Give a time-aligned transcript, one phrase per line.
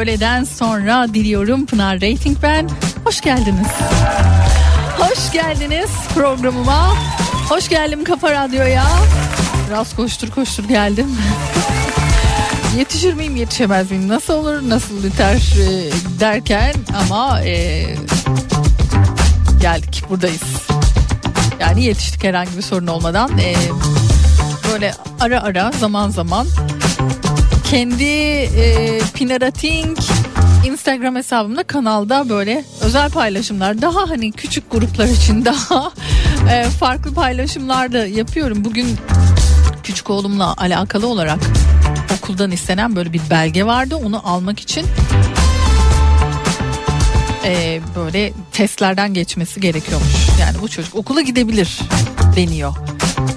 [0.00, 1.66] Öğleden sonra diliyorum.
[1.66, 2.68] Pınar Rating ben.
[3.04, 3.68] Hoş geldiniz.
[4.98, 6.94] Hoş geldiniz programıma.
[7.48, 8.86] Hoş geldim Kafa Radyo'ya.
[9.68, 11.06] Biraz koştur koştur geldim.
[12.78, 15.90] Yetişir miyim yetişemez miyim nasıl olur nasıl biter e,
[16.20, 16.74] derken
[17.04, 17.86] ama e,
[19.60, 20.42] geldik buradayız.
[21.60, 23.38] Yani yetiştik herhangi bir sorun olmadan.
[23.38, 23.54] E,
[24.72, 26.46] böyle ara ara zaman zaman
[27.70, 29.98] kendi e, Pinarating
[30.66, 35.92] Instagram hesabımda kanalda böyle özel paylaşımlar daha hani küçük gruplar için daha
[36.50, 38.64] e, farklı paylaşımlar da yapıyorum.
[38.64, 38.96] Bugün
[39.82, 41.38] küçük oğlumla alakalı olarak
[42.18, 44.86] okuldan istenen böyle bir belge vardı onu almak için
[47.44, 50.28] e, böyle testlerden geçmesi gerekiyormuş.
[50.40, 51.80] Yani bu çocuk okula gidebilir
[52.36, 52.72] deniyor.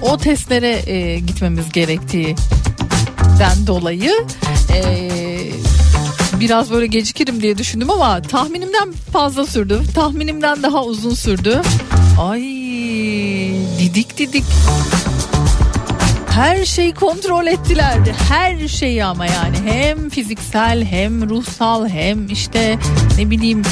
[0.02, 1.72] O testlere e, gitmemiz
[3.38, 4.12] gerektiğinden dolayı
[4.74, 5.10] e,
[6.40, 9.82] biraz böyle gecikirim diye düşündüm ama tahminimden fazla sürdü.
[9.94, 11.62] Tahminimden daha uzun sürdü.
[12.20, 12.42] Ay
[13.78, 14.44] didik didik.
[16.30, 17.98] Her şeyi kontrol ettiler.
[18.28, 22.78] Her şeyi ama yani hem fiziksel hem ruhsal hem işte
[23.18, 23.62] ne bileyim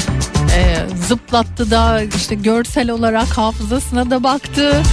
[0.55, 0.75] e,
[1.07, 4.83] zıplattı da işte görsel olarak hafızasına da baktı.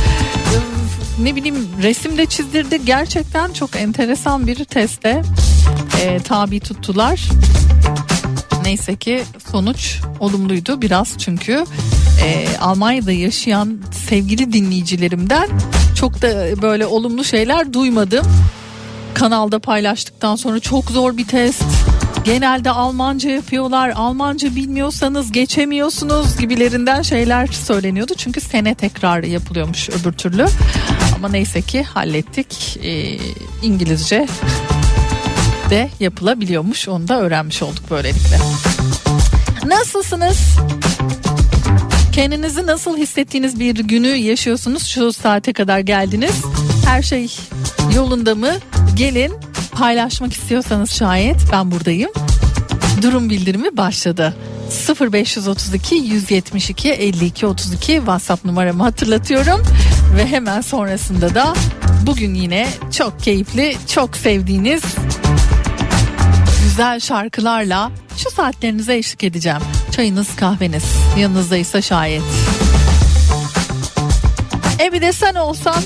[1.23, 2.81] Ne bileyim resim de çizdirdi.
[2.85, 5.23] Gerçekten çok enteresan bir teste
[6.03, 7.29] e, tabi tuttular.
[8.65, 11.65] Neyse ki sonuç olumluydu biraz çünkü
[12.25, 13.79] e, Almanya'da yaşayan
[14.09, 15.49] sevgili dinleyicilerimden
[15.97, 18.27] çok da böyle olumlu şeyler duymadım.
[19.15, 21.63] Kanalda paylaştıktan sonra çok zor bir test.
[22.25, 23.93] Genelde Almanca yapıyorlar.
[23.97, 28.13] Almanca bilmiyorsanız geçemiyorsunuz gibilerinden şeyler söyleniyordu.
[28.17, 30.47] Çünkü sene tekrar yapılıyormuş öbür türlü.
[31.21, 32.79] Ama neyse ki hallettik.
[32.83, 33.19] Ee,
[33.63, 34.27] İngilizce
[35.71, 36.89] de yapılabiliyormuş.
[36.89, 38.39] Onu da öğrenmiş olduk böylelikle.
[39.67, 40.39] Nasılsınız?
[42.13, 44.87] Kendinizi nasıl hissettiğiniz bir günü yaşıyorsunuz?
[44.87, 46.35] Şu saate kadar geldiniz.
[46.87, 47.37] Her şey
[47.95, 48.53] yolunda mı?
[48.97, 49.33] Gelin
[49.73, 52.11] paylaşmak istiyorsanız şayet ben buradayım.
[53.03, 54.35] Durum bildirimi başladı.
[55.13, 59.63] 0532 172 52 32 WhatsApp numaramı hatırlatıyorum
[60.17, 61.55] ve hemen sonrasında da
[62.07, 62.69] bugün yine
[62.99, 64.83] çok keyifli, çok sevdiğiniz
[66.63, 69.61] güzel şarkılarla şu saatlerinize eşlik edeceğim.
[69.93, 70.85] Çayınız kahveniz
[71.19, 72.23] yanınızdaysa şayet.
[74.81, 75.83] E bir de sen olsan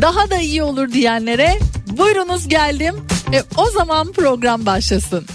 [0.00, 2.94] daha da iyi olur diyenlere buyurunuz geldim.
[3.32, 5.26] E o zaman program başlasın.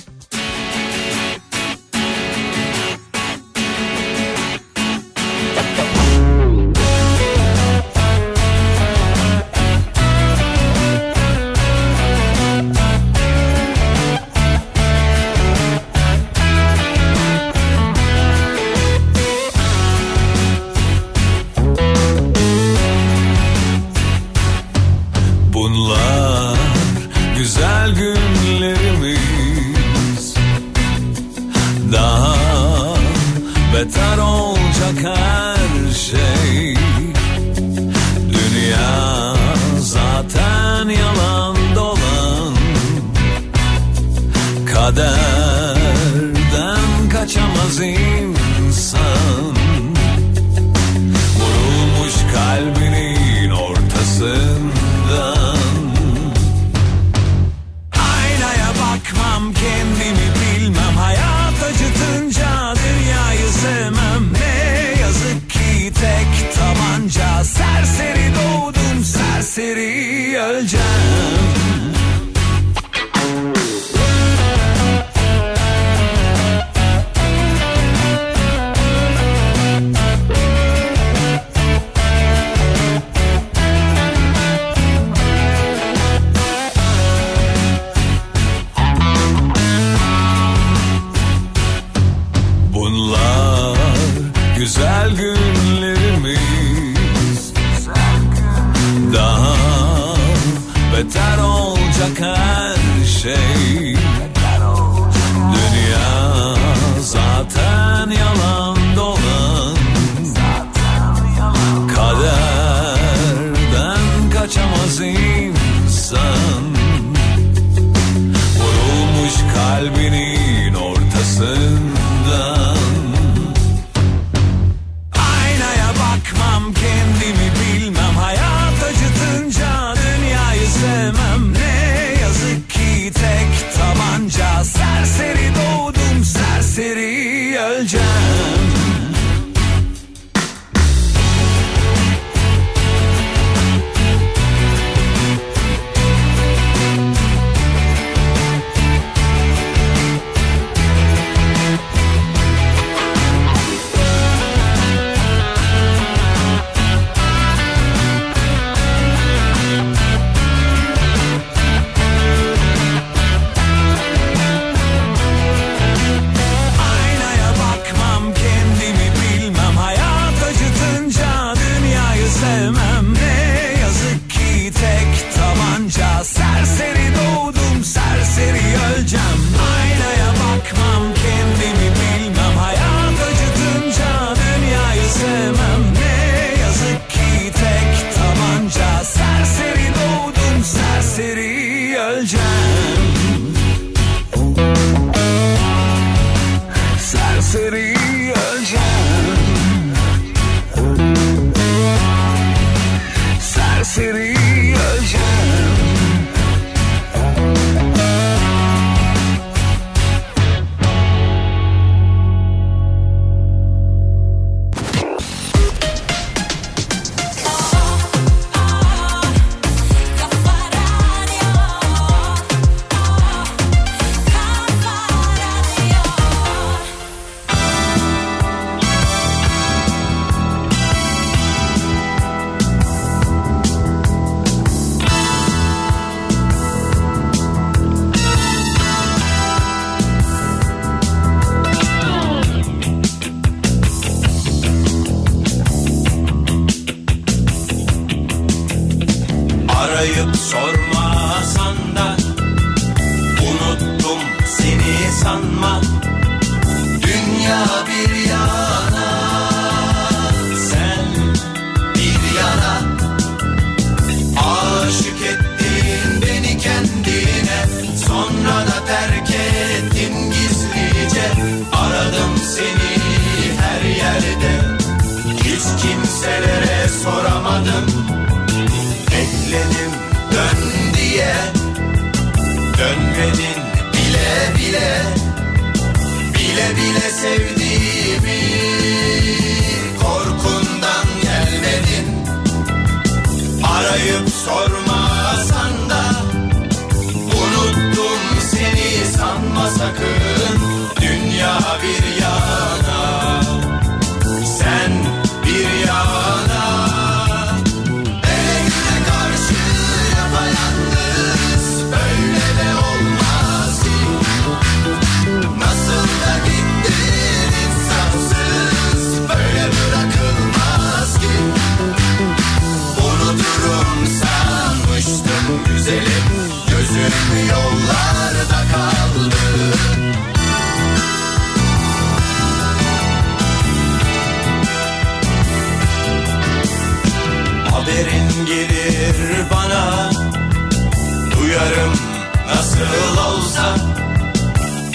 [342.79, 343.75] nasıl olsa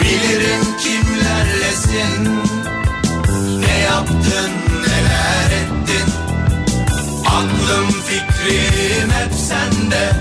[0.00, 2.40] Bilirim kimlerlesin.
[3.60, 4.50] Ne yaptın
[4.86, 6.12] neler ettin?
[7.26, 10.12] Aklım fikrim hep sende.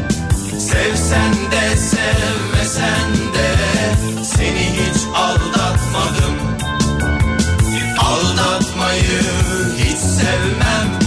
[0.59, 3.55] Sevsen de sevmesen de
[4.23, 6.35] Seni hiç aldatmadım.
[7.99, 9.21] Aldatmayı
[9.77, 10.98] hiç sevmem.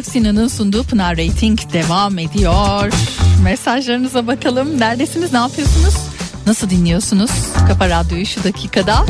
[0.00, 2.92] Ailesi Efsina'nın sunduğu Pınar Rating devam ediyor.
[3.44, 4.80] Mesajlarınıza bakalım.
[4.80, 5.32] Neredesiniz?
[5.32, 5.94] Ne yapıyorsunuz?
[6.46, 7.30] Nasıl dinliyorsunuz?
[7.68, 9.06] Kafa Radyo'yu şu dakikada.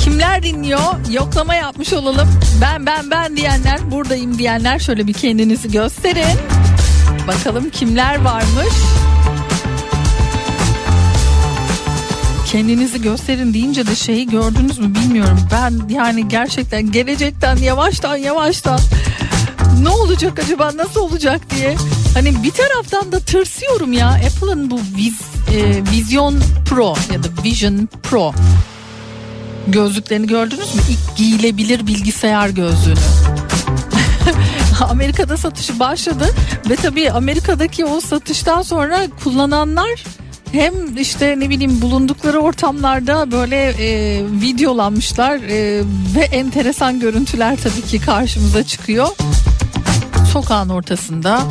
[0.00, 1.10] Kimler dinliyor?
[1.12, 2.28] Yoklama yapmış olalım.
[2.60, 6.38] Ben ben ben diyenler, buradayım diyenler şöyle bir kendinizi gösterin.
[7.28, 8.74] Bakalım kimler varmış?
[12.52, 15.38] kendinizi gösterin deyince de şeyi gördünüz mü bilmiyorum.
[15.52, 18.80] Ben yani gerçekten gelecekten yavaştan yavaştan
[19.82, 21.76] ne olacak acaba nasıl olacak diye.
[22.14, 25.20] Hani bir taraftan da tırsıyorum ya Apple'ın bu Viz,
[25.54, 28.32] e, Vision Pro ya da Vision Pro
[29.68, 30.82] gözlüklerini gördünüz mü?
[30.90, 32.98] İlk giyilebilir bilgisayar gözlüğünü.
[34.90, 36.34] Amerika'da satışı başladı
[36.70, 40.04] ve tabii Amerika'daki o satıştan sonra kullananlar
[40.52, 45.82] hem işte ne bileyim bulundukları ortamlarda böyle e, videolanmışlar e,
[46.16, 49.08] ve enteresan görüntüler tabii ki karşımıza çıkıyor.
[50.32, 51.42] Sokağın ortasında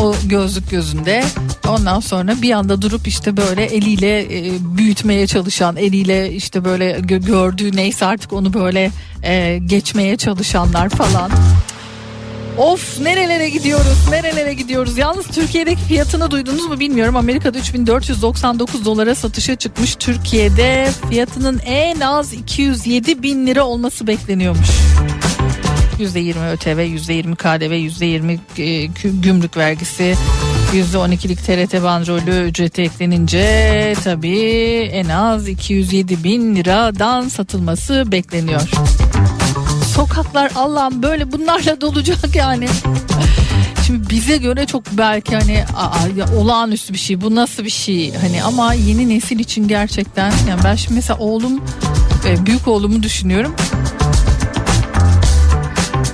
[0.00, 1.24] o gözlük gözünde.
[1.68, 7.26] Ondan sonra bir anda durup işte böyle eliyle e, büyütmeye çalışan eliyle işte böyle gö-
[7.26, 8.90] gördüğü neyse artık onu böyle
[9.22, 11.30] e, geçmeye çalışanlar falan.
[12.58, 14.98] Of nerelere gidiyoruz nerelere gidiyoruz?
[14.98, 17.16] Yalnız Türkiye'deki fiyatını duydunuz mu bilmiyorum.
[17.16, 19.94] Amerika'da 3499 dolara satışa çıkmış.
[19.94, 24.68] Türkiye'de fiyatının en az 207 bin lira olması bekleniyormuş
[26.04, 30.16] %20 ÖTV %20 KDV %20 e, gü- gümrük vergisi
[30.74, 38.60] %12'lik TRT bandrolü ücreti eklenince tabii en az 207 bin liradan satılması bekleniyor
[39.94, 42.68] sokaklar Allah'ım böyle bunlarla dolacak yani.
[43.86, 48.14] Şimdi bize göre çok belki hani aa, ya olağanüstü bir şey bu nasıl bir şey
[48.14, 51.60] hani ama yeni nesil için gerçekten yani ben şimdi mesela oğlum
[52.26, 53.54] e, büyük oğlumu düşünüyorum.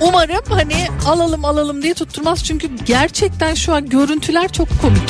[0.01, 5.09] Umarım hani alalım alalım diye tutturmaz çünkü gerçekten şu an görüntüler çok komik.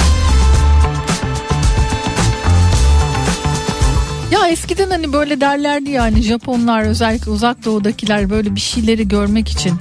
[4.31, 9.49] Ya eskiden hani böyle derlerdi ya hani Japonlar özellikle uzak doğudakiler böyle bir şeyleri görmek
[9.49, 9.73] için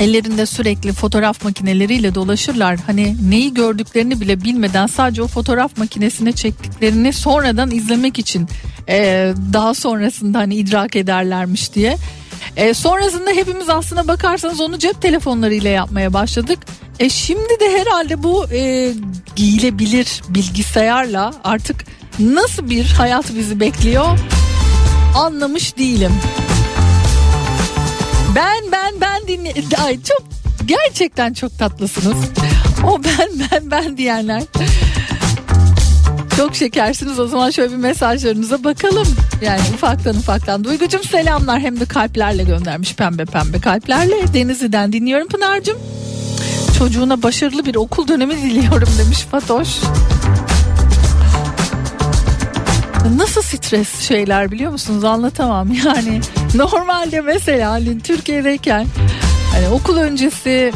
[0.00, 2.78] ellerinde sürekli fotoğraf makineleriyle dolaşırlar.
[2.86, 8.48] Hani neyi gördüklerini bile bilmeden sadece o fotoğraf makinesine çektiklerini sonradan izlemek için
[8.88, 11.96] e, daha sonrasında hani idrak ederlermiş diye.
[12.56, 16.58] E, sonrasında hepimiz aslına bakarsanız onu cep telefonlarıyla yapmaya başladık.
[16.98, 18.92] E, şimdi de herhalde bu e,
[19.36, 21.84] giyilebilir bilgisayarla artık
[22.18, 24.18] nasıl bir hayat bizi bekliyor
[25.16, 26.12] anlamış değilim.
[28.36, 29.52] Ben ben ben dinle
[29.84, 30.22] ay çok
[30.66, 32.16] gerçekten çok tatlısınız.
[32.86, 34.42] O ben ben ben diyenler.
[36.38, 39.08] Çok şekersiniz o zaman şöyle bir mesajlarınıza bakalım.
[39.42, 40.64] Yani ufaktan ufaktan.
[40.64, 44.34] Duygucum selamlar hem de kalplerle göndermiş pembe pembe kalplerle.
[44.34, 45.78] Denizli'den dinliyorum Pınar'cığım.
[46.78, 49.68] Çocuğuna başarılı bir okul dönemi diliyorum demiş Fatoş.
[53.16, 56.20] Nasıl stres şeyler biliyor musunuz anlatamam yani
[56.54, 58.86] normalde mesela hani Türkiye'deyken
[59.52, 60.72] hani okul öncesi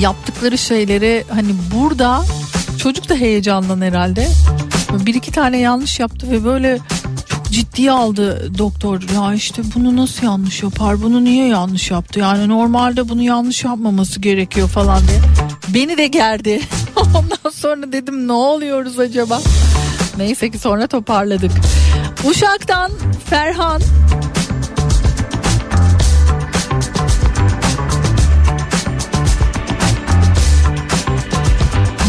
[0.00, 2.24] yaptıkları şeyleri hani burada
[2.84, 4.28] çocuk da heyecandan herhalde.
[4.92, 6.78] Bir iki tane yanlış yaptı ve böyle
[7.28, 9.02] çok ciddiye aldı doktor.
[9.14, 12.20] Ya işte bunu nasıl yanlış yapar bunu niye yanlış yaptı?
[12.20, 15.20] Yani normalde bunu yanlış yapmaması gerekiyor falan diye.
[15.74, 16.60] Beni de gerdi.
[16.96, 19.40] Ondan sonra dedim ne oluyoruz acaba?
[20.16, 21.52] Neyse ki sonra toparladık.
[22.24, 22.90] Uşak'tan
[23.30, 23.82] Ferhan.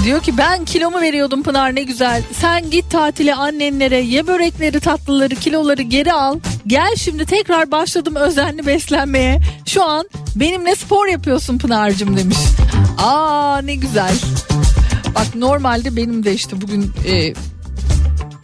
[0.06, 2.24] Diyor ki ben kilomu veriyordum Pınar ne güzel.
[2.34, 6.40] Sen git tatile annenlere ye börekleri tatlıları kiloları geri al.
[6.68, 9.40] Gel şimdi tekrar başladım özenli beslenmeye.
[9.66, 12.38] Şu an benimle spor yapıyorsun Pınar'cığım demiş.
[12.98, 14.16] Aa ne güzel.
[15.16, 17.34] Bak normalde benim de işte bugün e,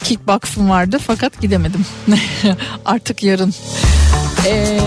[0.03, 1.85] kickbox'ım vardı fakat gidemedim.
[2.85, 3.53] Artık yarın.
[4.47, 4.79] E,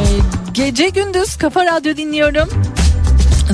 [0.52, 2.48] gece gündüz Kafa Radyo dinliyorum.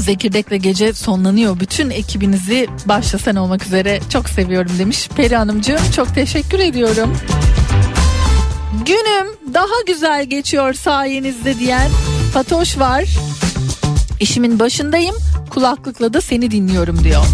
[0.00, 1.60] Zekirdek'le gece sonlanıyor.
[1.60, 5.08] Bütün ekibinizi başta sen olmak üzere çok seviyorum demiş.
[5.16, 7.16] Peri Hanımcığım çok teşekkür ediyorum.
[8.86, 11.90] Günüm daha güzel geçiyor sayenizde diyen
[12.32, 13.04] Fatoş var.
[14.20, 15.14] İşimin başındayım
[15.50, 17.24] kulaklıkla da seni dinliyorum diyor.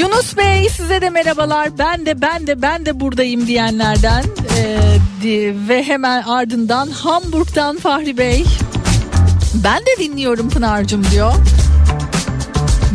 [0.00, 1.78] Yunus Bey size de merhabalar.
[1.78, 4.24] Ben de ben de ben de buradayım diyenlerden
[4.58, 8.44] Ee, ve hemen ardından Hamburg'dan Fahri Bey.
[9.54, 11.32] Ben de dinliyorum Pınar'cığım diyor.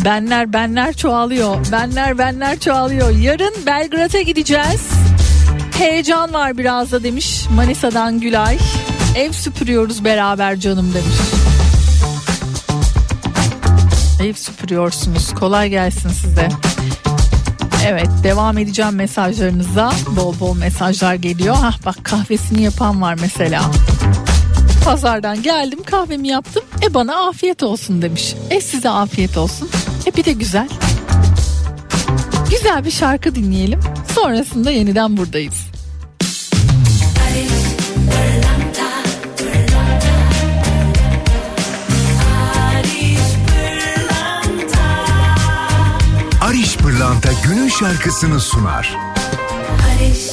[0.06, 1.58] Benler benler çoğalıyor.
[1.72, 3.10] Benler benler çoğalıyor.
[3.10, 4.90] Yarın Belgrad'a gideceğiz.
[5.78, 8.58] Heyecan var biraz da demiş Manisa'dan Gülay.
[9.16, 11.18] Ev süpürüyoruz beraber canım demiş.
[14.24, 15.34] Ev süpürüyorsunuz.
[15.34, 16.50] Kolay gelsin size.
[17.88, 19.92] Evet devam edeceğim mesajlarınıza.
[20.16, 21.56] Bol bol mesajlar geliyor.
[21.56, 23.62] Hah bak kahvesini yapan var mesela.
[24.86, 26.64] Pazardan geldim kahvemi yaptım.
[26.84, 28.36] E bana afiyet olsun demiş.
[28.50, 29.70] E size afiyet olsun.
[30.08, 30.70] E bir de güzel.
[32.50, 33.80] Güzel bir şarkı dinleyelim.
[34.16, 35.65] Sonrasında yeniden buradayız.
[47.80, 48.98] Şarkısını sunar.
[49.70, 50.30] Barış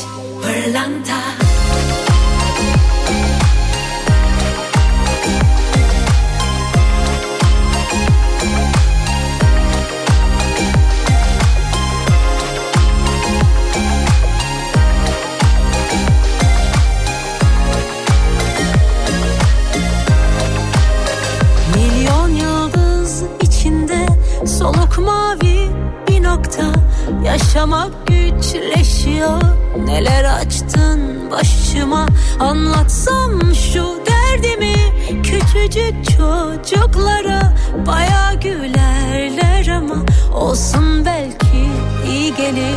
[27.24, 29.40] Yaşamak güçleşiyor
[29.84, 32.06] Neler açtın başıma?
[32.40, 34.74] Anlatsam şu derdimi
[35.22, 37.52] Küçücük çocuklara.
[37.86, 39.94] Baya gülerler ama
[40.34, 41.66] Olsun belki
[42.08, 42.76] iyi gelir.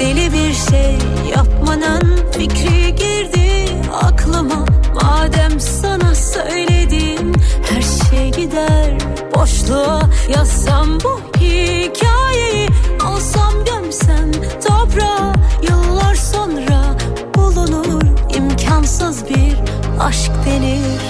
[0.00, 0.96] Deli bir şey
[1.36, 3.68] yapmanın fikri girdi
[4.02, 4.66] aklıma.
[4.94, 7.32] Madem sana söyledim
[7.70, 8.98] her şey gider.
[9.34, 12.68] Boşluğa Yazsam bu hikayeyi
[13.04, 14.32] alsam gömsem
[14.66, 16.96] toprağa Yıllar sonra
[17.34, 18.02] bulunur
[18.36, 19.56] imkansız bir
[20.00, 21.00] aşk denir.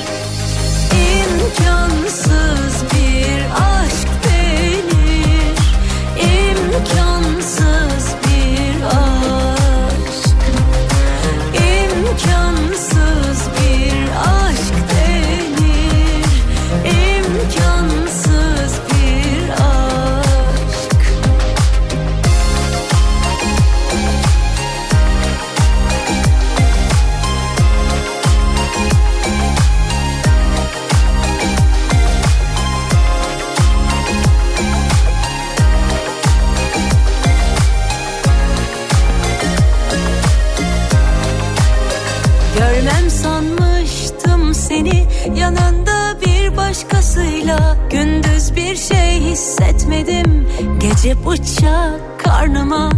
[0.92, 4.11] İmkansız bir aşk
[49.32, 50.46] hissetmedim.
[50.78, 52.90] Gece bıçak karnıma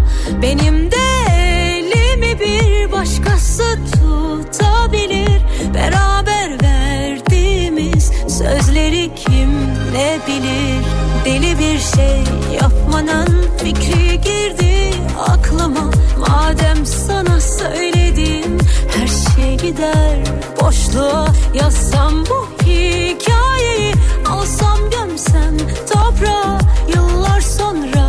[0.42, 0.96] Benim de
[1.30, 5.42] elimi bir başkası tutabilir.
[5.74, 9.50] Beraber verdiğimiz sözleri kim
[9.92, 10.84] ne bilir?
[11.24, 12.24] Deli bir şey
[12.62, 14.90] yapmanın fikri girdi
[15.28, 15.90] aklıma.
[16.18, 18.58] Madem sana söyledim
[18.98, 20.18] her şey gider
[20.60, 21.28] boşluğa.
[21.54, 23.93] Yazsam bu hikayeyi
[24.28, 25.56] alsam gömsem
[25.92, 26.58] toprağa
[26.94, 28.08] Yıllar sonra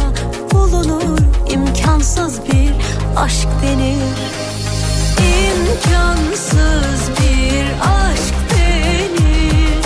[0.54, 1.18] bulunur
[1.50, 2.74] imkansız bir
[3.18, 4.18] aşk denir.
[5.20, 9.86] İmkansız bir aşk denir.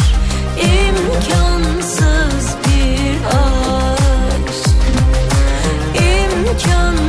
[0.88, 4.70] İmkansız bir aşk.
[5.96, 7.09] İmkansız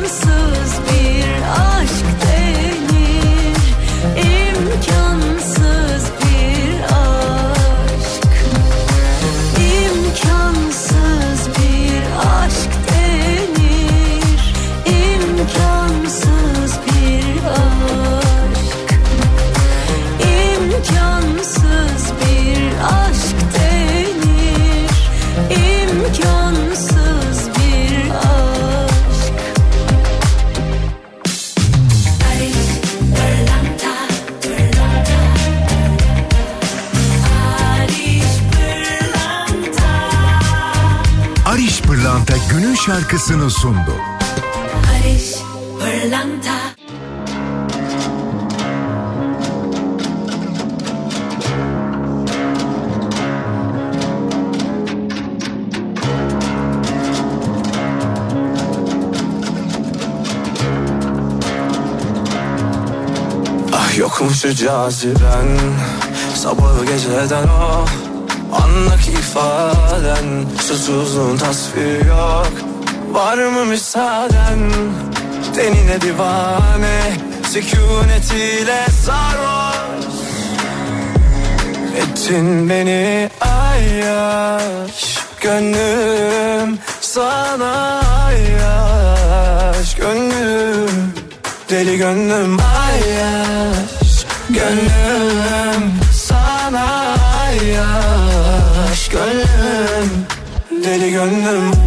[43.01, 43.95] şarkısını sundu.
[44.75, 45.35] Barış
[45.79, 46.51] Pırlanta.
[63.73, 65.59] Ah yokum şu caziben.
[66.35, 67.87] Sabahı geceden o
[68.63, 70.45] Anlık ifaden.
[70.61, 72.70] Susuzluğun tasviri yok
[73.13, 74.73] Var mı müsaaden?
[75.55, 77.01] Tenine divane
[77.49, 80.15] Sükunetiyle sarhoş.
[81.97, 89.95] Ettin beni ayyaş Gönlüm sana ayyaş.
[89.97, 91.13] Gönlüm
[91.71, 99.09] Deli gönlüm ayyaş Gönlüm sana ayyaş.
[99.09, 100.27] Gönlüm
[100.85, 101.80] Deli gönlüm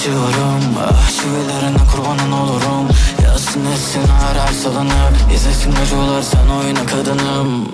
[0.00, 2.88] Kişiyorum ah, Çivilerine kurbanın olurum.
[3.24, 7.68] Yazsın etsin her her salınıp İzlesin acılar sen oyna kadınım.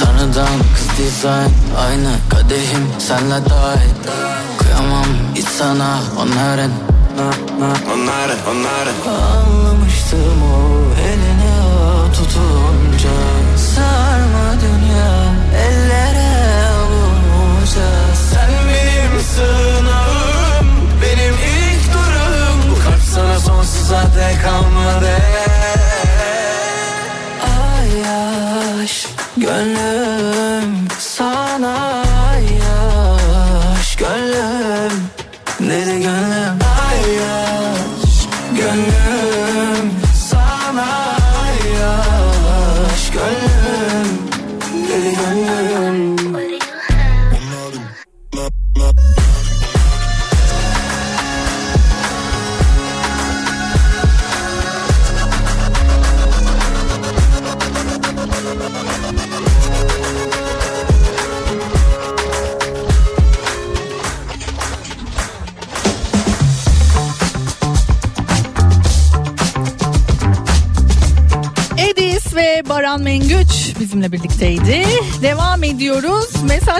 [0.00, 1.50] Tanrıdan kız dizayn
[1.86, 3.94] Aynı kadehim senle dahil.
[4.58, 6.70] Kıyamam hiç sana onların.
[7.92, 8.94] Onların onların.
[9.06, 13.16] Anlamıştım o elini o tutunca.
[13.74, 15.34] Sarma dünya
[15.66, 16.30] ellere
[16.68, 17.88] avunca
[18.30, 19.20] Sen benim
[23.92, 25.12] dek kalmadı.
[27.42, 30.11] Ay yaş gönlüm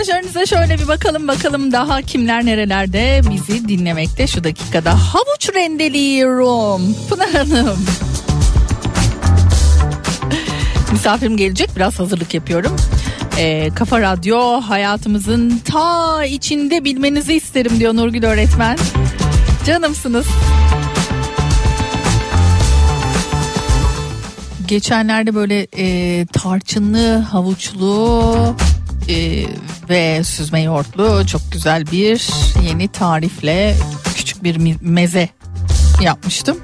[0.03, 4.91] Mesajlarınıza şöyle bir bakalım bakalım daha kimler nerelerde bizi dinlemekte şu dakikada.
[4.91, 6.95] Havuç rendeliyorum.
[7.09, 7.85] Pınar Hanım.
[10.91, 12.75] Misafirim gelecek biraz hazırlık yapıyorum.
[13.37, 18.77] Ee, Kafa Radyo hayatımızın ta içinde bilmenizi isterim diyor Nurgül öğretmen.
[19.65, 20.25] Canımsınız.
[24.67, 28.55] geçenlerde böyle e, tarçınlı, havuçlu
[29.09, 29.45] e,
[29.89, 32.29] ve süzme yoğurtlu çok güzel bir
[32.67, 33.75] yeni tarifle
[34.15, 35.29] küçük bir meze
[36.01, 36.57] yapmıştım.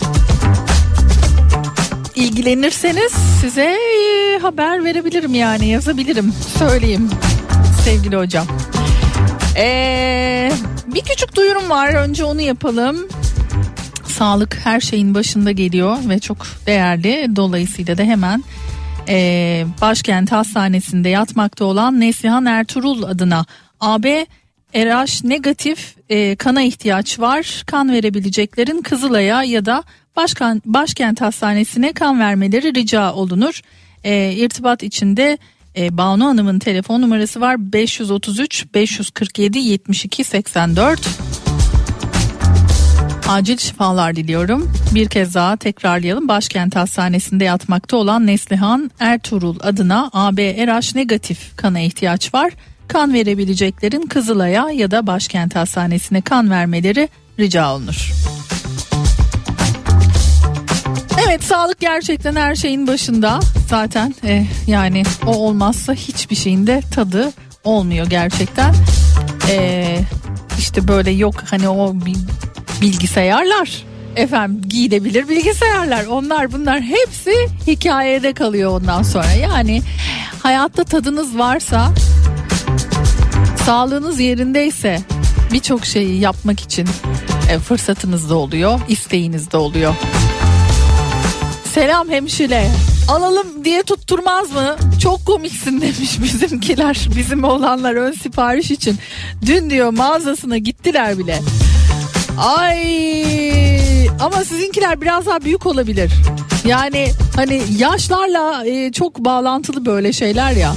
[2.15, 7.09] İlgilenirseniz size e, haber verebilirim yani yazabilirim söyleyeyim
[7.85, 8.47] sevgili hocam.
[9.55, 10.51] Ee,
[10.87, 13.07] bir küçük duyurum var önce onu yapalım
[14.19, 17.35] sağlık her şeyin başında geliyor ve çok değerli.
[17.35, 18.43] Dolayısıyla da hemen
[19.09, 23.45] e, başkent hastanesinde yatmakta olan Neslihan Ertuğrul adına
[23.79, 24.25] AB
[24.75, 27.63] RH negatif e, kana ihtiyaç var.
[27.65, 29.83] Kan verebileceklerin Kızılay'a ya da
[30.15, 33.61] başkan, başkent hastanesine kan vermeleri rica olunur.
[34.03, 35.37] E, irtibat içinde
[35.77, 41.28] e, Banu Hanım'ın telefon numarası var 533 547 72 84.
[43.29, 44.71] Acil şifalar diliyorum.
[44.95, 46.27] Bir kez daha tekrarlayalım.
[46.27, 52.51] Başkent Hastanesi'nde yatmakta olan Neslihan Ertuğrul adına AB RH negatif kana ihtiyaç var.
[52.87, 58.11] Kan verebileceklerin Kızılay'a ya da Başkent Hastanesi'ne kan vermeleri rica olunur.
[61.27, 67.31] Evet sağlık gerçekten her şeyin başında zaten eh, yani o olmazsa hiçbir şeyin de tadı
[67.63, 68.73] olmuyor gerçekten.
[69.51, 69.99] Eh,
[70.59, 72.13] işte böyle yok hani o bi-
[72.81, 73.83] bilgisayarlar
[74.15, 77.33] efendim giyilebilir bilgisayarlar onlar bunlar hepsi
[77.67, 79.81] hikayede kalıyor ondan sonra yani
[80.43, 81.91] hayatta tadınız varsa
[83.65, 84.99] sağlığınız yerindeyse
[85.53, 86.87] birçok şeyi yapmak için
[87.51, 89.95] e, fırsatınız da oluyor isteğiniz de oluyor.
[91.73, 92.67] Selam hemşire.
[93.09, 94.75] Alalım diye tutturmaz mı?
[95.01, 97.07] Çok komiksin demiş bizimkiler.
[97.17, 98.97] Bizim olanlar ön sipariş için.
[99.45, 101.39] Dün diyor mağazasına gittiler bile.
[102.39, 106.11] Ay ama sizinkiler biraz daha büyük olabilir.
[106.65, 110.73] Yani hani yaşlarla e, çok bağlantılı böyle şeyler ya.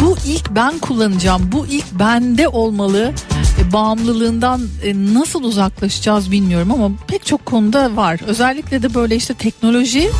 [0.00, 1.52] Bu ilk ben kullanacağım.
[1.52, 3.12] Bu ilk bende olmalı.
[3.60, 8.20] E, bağımlılığından e, nasıl uzaklaşacağız bilmiyorum ama pek çok konuda var.
[8.26, 10.10] Özellikle de böyle işte teknoloji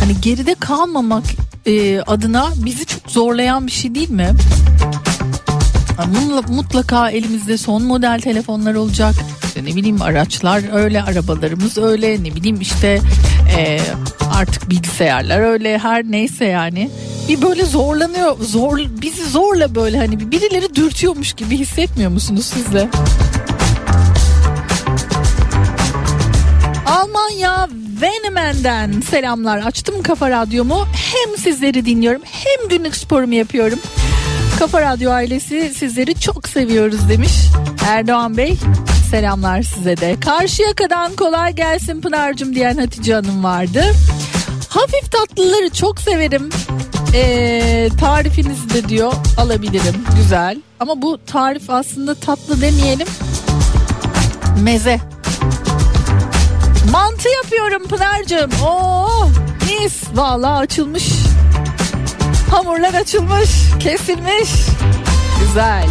[0.00, 1.24] hani geride kalmamak
[1.66, 4.30] e, adına bizi çok zorlayan bir şey değil mi?
[6.48, 9.14] Mutlaka elimizde son model telefonlar olacak.
[9.44, 13.00] İşte ne bileyim araçlar öyle, arabalarımız öyle, ne bileyim işte
[13.58, 13.80] e,
[14.34, 16.90] artık bilgisayarlar öyle her neyse yani.
[17.28, 22.88] Bir böyle zorlanıyor, zor bizi zorla böyle hani birileri dürtüyormuş gibi hissetmiyor musunuz siz de?
[26.86, 27.68] Almanya
[28.00, 29.58] Venemen'den selamlar.
[29.58, 30.86] Açtım Kafa Radyomu.
[30.94, 33.78] Hem sizleri dinliyorum hem günlük sporumu yapıyorum.
[34.58, 37.32] Kafa Radyo ailesi sizleri çok seviyoruz demiş
[37.88, 38.56] Erdoğan Bey.
[39.10, 40.20] Selamlar size de.
[40.20, 43.84] Karşıyaka'dan kolay gelsin Pınar'cım diyen Hatice Hanım vardı.
[44.68, 46.48] Hafif tatlıları çok severim.
[47.14, 50.04] Ee, tarifinizi de diyor alabilirim.
[50.16, 50.60] Güzel.
[50.80, 53.06] Ama bu tarif aslında tatlı demeyelim.
[54.62, 55.00] Meze.
[56.92, 58.50] Mantı yapıyorum Pınar'cığım.
[58.66, 59.28] Oo,
[59.66, 60.02] mis.
[60.14, 61.04] Vallahi açılmış.
[62.50, 64.50] Hamurlar açılmış, kesilmiş.
[65.40, 65.86] Güzel.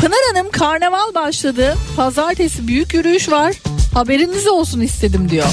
[0.00, 1.76] Pınar Hanım karnaval başladı.
[1.96, 3.54] Pazartesi büyük yürüyüş var.
[3.94, 5.46] Haberiniz olsun istedim diyor.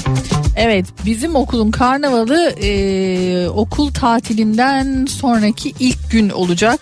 [0.56, 6.80] Evet bizim okulun karnavalı e, okul tatilinden sonraki ilk gün olacak.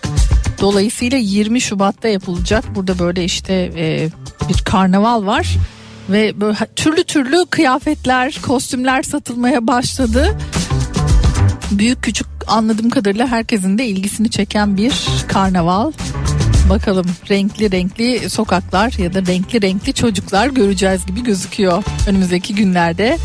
[0.60, 2.64] Dolayısıyla 20 Şubat'ta yapılacak.
[2.74, 4.08] Burada böyle işte e,
[4.48, 5.56] bir karnaval var.
[6.08, 10.38] Ve böyle türlü türlü kıyafetler, kostümler satılmaya başladı.
[11.70, 14.92] Büyük küçük anladığım kadarıyla herkesin de ilgisini çeken bir
[15.28, 15.92] karnaval.
[16.70, 23.18] Bakalım renkli renkli sokaklar ya da renkli renkli çocuklar göreceğiz gibi gözüküyor önümüzdeki günlerde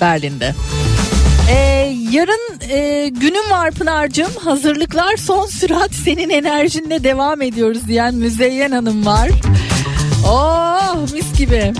[0.00, 0.54] Berlin'de.
[1.50, 8.70] Ee, yarın e, günüm var Pınar'cığım hazırlıklar son sürat senin enerjinle devam ediyoruz diyen Müzeyyen
[8.70, 9.30] Hanım var.
[10.26, 11.72] Oh mis gibi.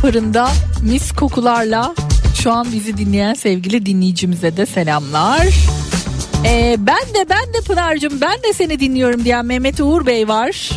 [0.00, 0.50] Fırında
[0.82, 1.94] mis kokularla
[2.42, 5.46] şu an bizi dinleyen sevgili dinleyicimize de selamlar.
[6.44, 10.70] Ee, ben de ben de Pınar'cığım ben de seni dinliyorum diyen Mehmet Uğur Bey var.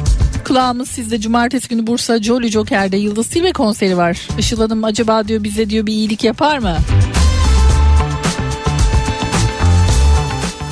[0.47, 4.28] Kulağımız sizde cumartesi günü Bursa Jolly Joker'de Yıldız Tilbe konseri var.
[4.39, 6.78] Işıl Hanım acaba diyor bize diyor bir iyilik yapar mı?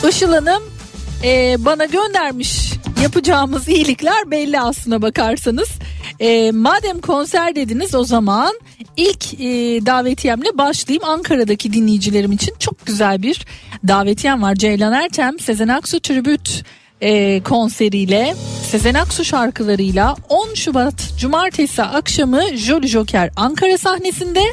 [0.09, 0.63] Işıl Hanım
[1.23, 2.71] e, bana göndermiş
[3.01, 5.69] yapacağımız iyilikler belli aslına bakarsanız.
[6.21, 8.59] E, madem konser dediniz o zaman
[8.97, 9.45] ilk e,
[9.85, 11.03] davetiyemle başlayayım.
[11.03, 13.45] Ankara'daki dinleyicilerim için çok güzel bir
[13.87, 14.55] davetiyem var.
[14.55, 16.63] Ceylan Ertem, Sezen Aksu Tribüt
[17.01, 18.35] e, konseriyle
[18.71, 24.43] Sezen Aksu şarkılarıyla 10 Şubat Cumartesi akşamı Jolly Joker Ankara sahnesinde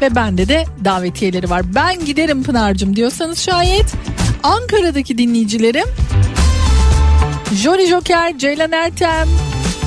[0.00, 1.74] ve bende de davetiyeleri var.
[1.74, 3.92] Ben giderim Pınar'cığım diyorsanız şayet
[4.42, 5.88] Ankara'daki dinleyicilerim
[7.62, 9.28] Jolly Joker, Ceylan Ertem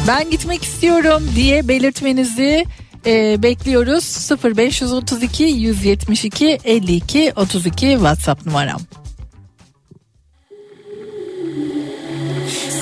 [0.08, 2.66] ben gitmek istiyorum diye belirtmenizi
[3.06, 4.32] e, bekliyoruz.
[4.44, 8.82] 0532 172 52 32 WhatsApp numaram.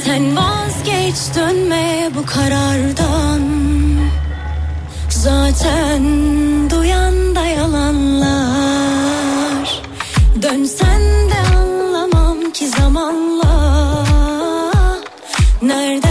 [0.04, 3.42] Sen vazgeç dönme bu karardan.
[5.10, 6.04] Zaten
[6.70, 8.36] duyan da yalanlar.
[10.42, 14.06] Dönsen de anlamam ki zamanla.
[15.62, 16.05] Nereden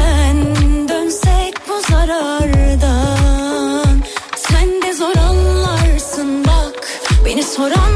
[2.07, 4.03] zarardan
[4.37, 6.89] Sen de zor anlarsın bak
[7.25, 7.94] Beni soran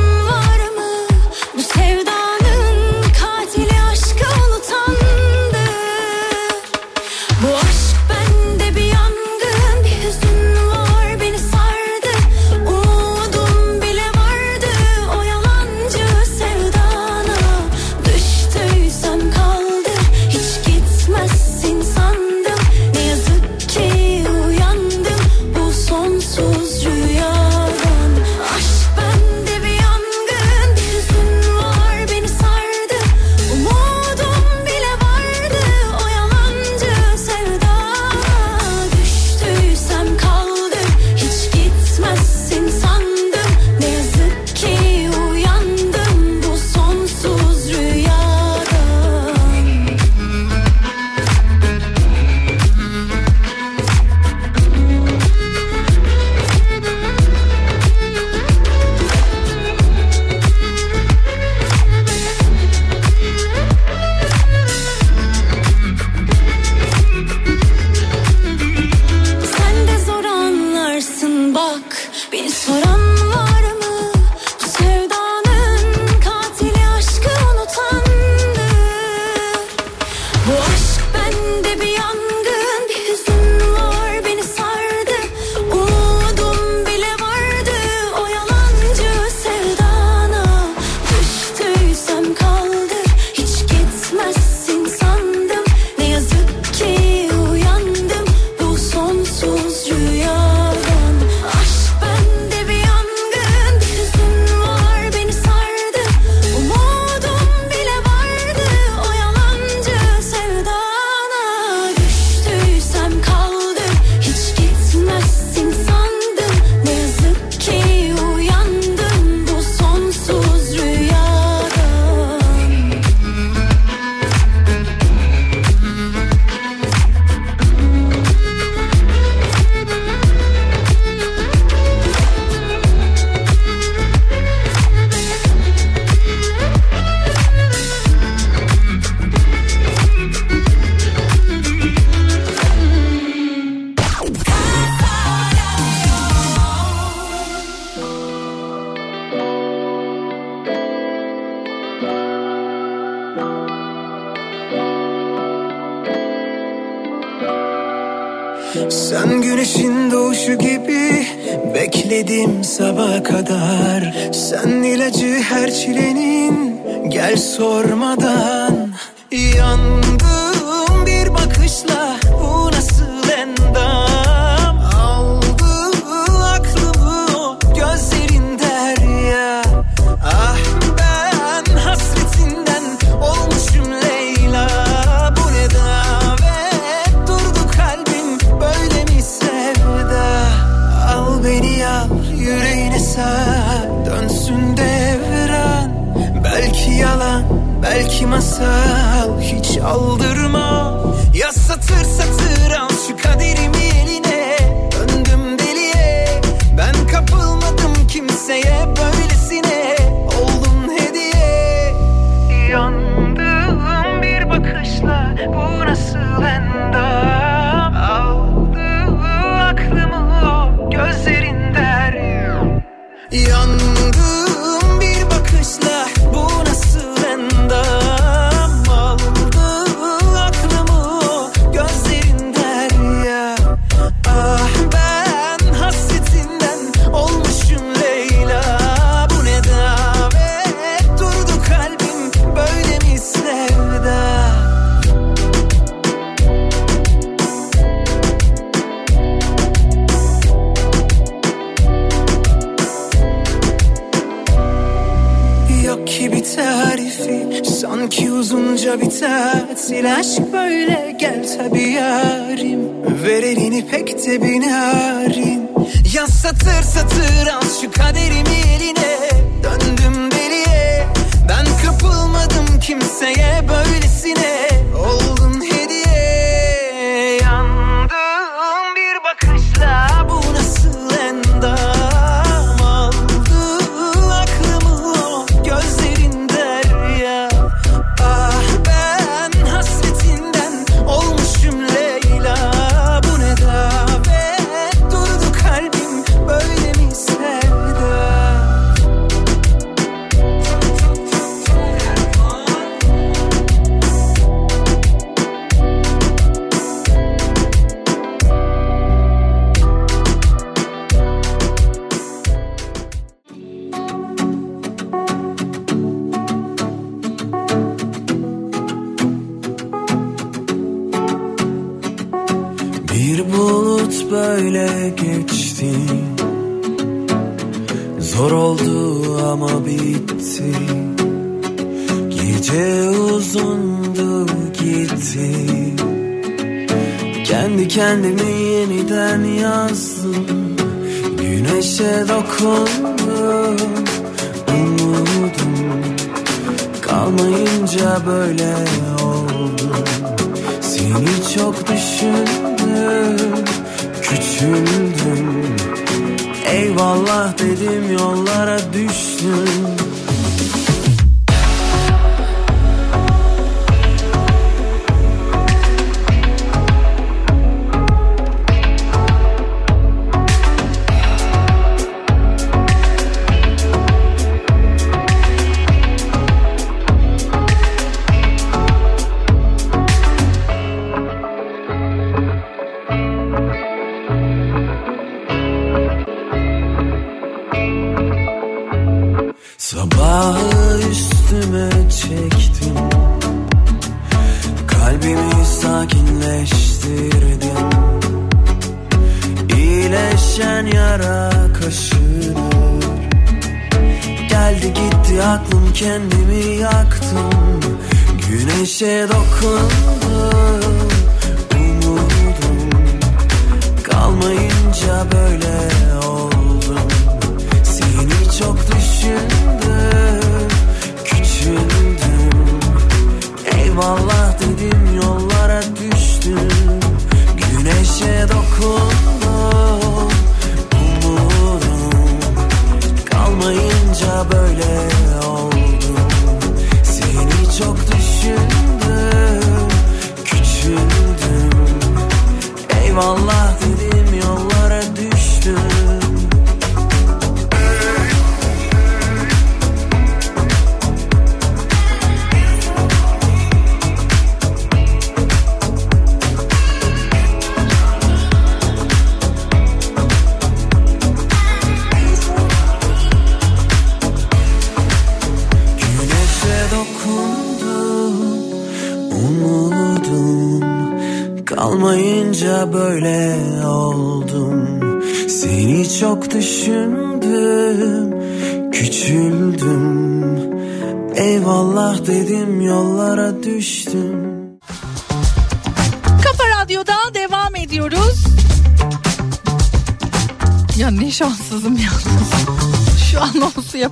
[257.81, 262.81] Sanki uzunca bir tatil aşk böyle gel tabi yarim.
[263.25, 265.71] Ver elini pek de binarin
[266.15, 269.19] Ya satır satır al şu kaderimi eline.
[269.63, 271.07] Döndüm deliye
[271.49, 274.78] Ben kapılmadım kimseye böylesine.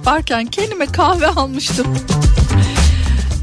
[0.06, 1.86] Yaparken kendime kahve almıştım.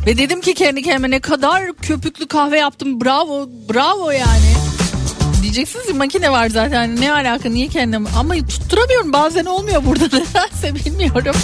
[0.06, 4.54] Ve dedim ki kendi kendime ne kadar köpüklü kahve yaptım bravo bravo yani.
[5.42, 10.76] Diyeceksiniz ki makine var zaten ne alaka niye kendim ama tutturamıyorum bazen olmuyor burada nedense
[10.76, 11.36] bilmiyorum.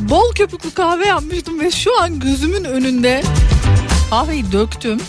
[0.00, 3.22] Bol köpüklü kahve yapmıştım ve şu an gözümün önünde
[4.10, 5.00] kahveyi döktüm.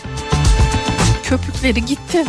[1.23, 2.25] Köpükleri gitti.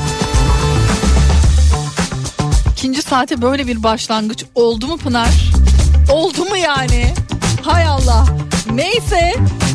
[2.72, 5.45] İkinci saate böyle bir başlangıç oldu mu Pınar?
[6.10, 7.14] Oldu mu yani?
[7.62, 8.26] Hay Allah.
[8.74, 9.34] Neyse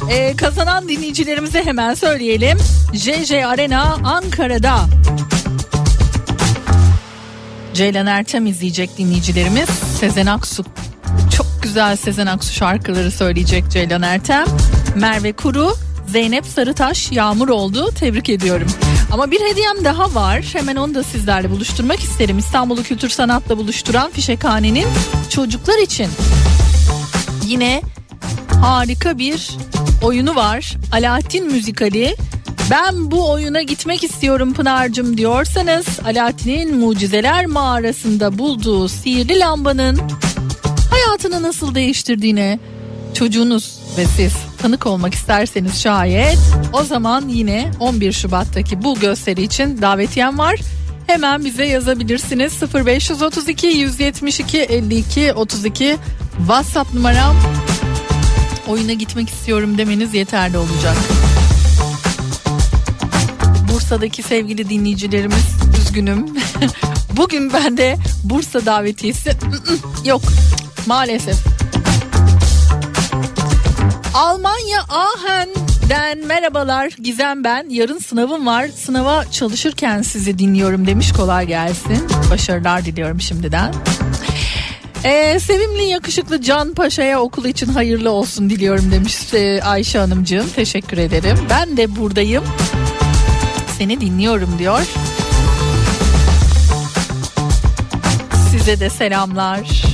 [0.10, 2.58] e, kazanan dinleyicilerimize hemen söyleyelim.
[2.94, 4.86] JJ Arena Ankara'da.
[7.74, 9.70] Ceylan Ertem izleyecek dinleyicilerimiz.
[10.00, 10.64] Sezen Aksu
[11.38, 14.46] çok güzel Sezen Aksu şarkıları söyleyecek Ceylan Ertem.
[14.96, 15.76] Merve Kuru,
[16.08, 17.92] Zeynep Sarıtaş, Yağmur oldu.
[17.96, 18.68] Tebrik ediyorum.
[19.12, 20.42] Ama bir hediyem daha var.
[20.54, 22.38] Hemen onu da sizlerle buluşturmak isterim.
[22.38, 24.88] İstanbul'u kültür sanatla buluşturan Fişekhane'nin
[25.30, 26.08] çocuklar için
[27.48, 27.82] yine
[28.62, 29.52] harika bir
[30.04, 30.78] oyunu var.
[30.92, 32.16] Alaaddin Müzikali.
[32.72, 40.00] Ben bu oyuna gitmek istiyorum Pınar'cığım diyorsanız Alaaddin'in mucizeler mağarasında bulduğu sihirli lambanın
[40.92, 42.60] hayatını nasıl değiştirdiğine
[43.14, 46.40] çocuğunuz ve siz tanık olmak isterseniz şayet
[46.74, 50.60] o zaman yine 11 Şubat'taki bu gösteri için davetiyem var.
[51.08, 55.98] Hemen bize yazabilirsiniz 0532 172 52 32
[56.38, 57.36] WhatsApp numaram
[58.68, 60.98] oyuna gitmek istiyorum demeniz yeterli olacak.
[63.74, 65.46] Bursa'daki sevgili dinleyicilerimiz
[65.82, 66.26] üzgünüm.
[67.18, 69.32] Bugün bende Bursa davetiyesi
[70.06, 70.22] yok
[70.88, 71.51] maalesef.
[74.14, 77.70] Almanya Ahen'den merhabalar Gizem ben.
[77.70, 78.68] Yarın sınavım var.
[78.68, 81.12] Sınava çalışırken sizi dinliyorum demiş.
[81.12, 82.08] Kolay gelsin.
[82.32, 83.74] Başarılar diliyorum şimdiden.
[85.04, 90.50] Ee, sevimli yakışıklı Can Paşa'ya okul için hayırlı olsun diliyorum demiş e, Ayşe Hanımcığım.
[90.50, 91.38] Teşekkür ederim.
[91.50, 92.44] Ben de buradayım.
[93.78, 94.82] Seni dinliyorum diyor.
[98.52, 99.91] Size de selamlar.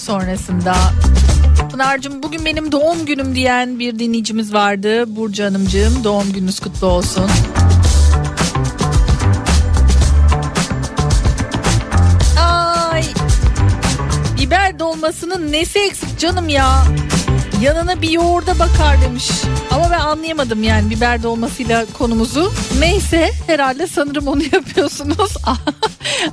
[0.00, 0.74] Sonrasında
[1.70, 5.16] Pınar'cığım bugün benim doğum günüm diyen bir dinleyicimiz vardı.
[5.16, 7.30] Burcu Hanımcığım doğum gününüz kutlu olsun.
[12.38, 13.02] Ay
[14.40, 16.84] biber dolmasının nesi eksik canım ya.
[17.62, 19.30] Yanına bir yoğurda bakar demiş.
[19.70, 22.52] Ama ben anlayamadım yani biber dolmasıyla konumuzu.
[22.78, 25.34] Neyse herhalde sanırım onu yapıyorsunuz.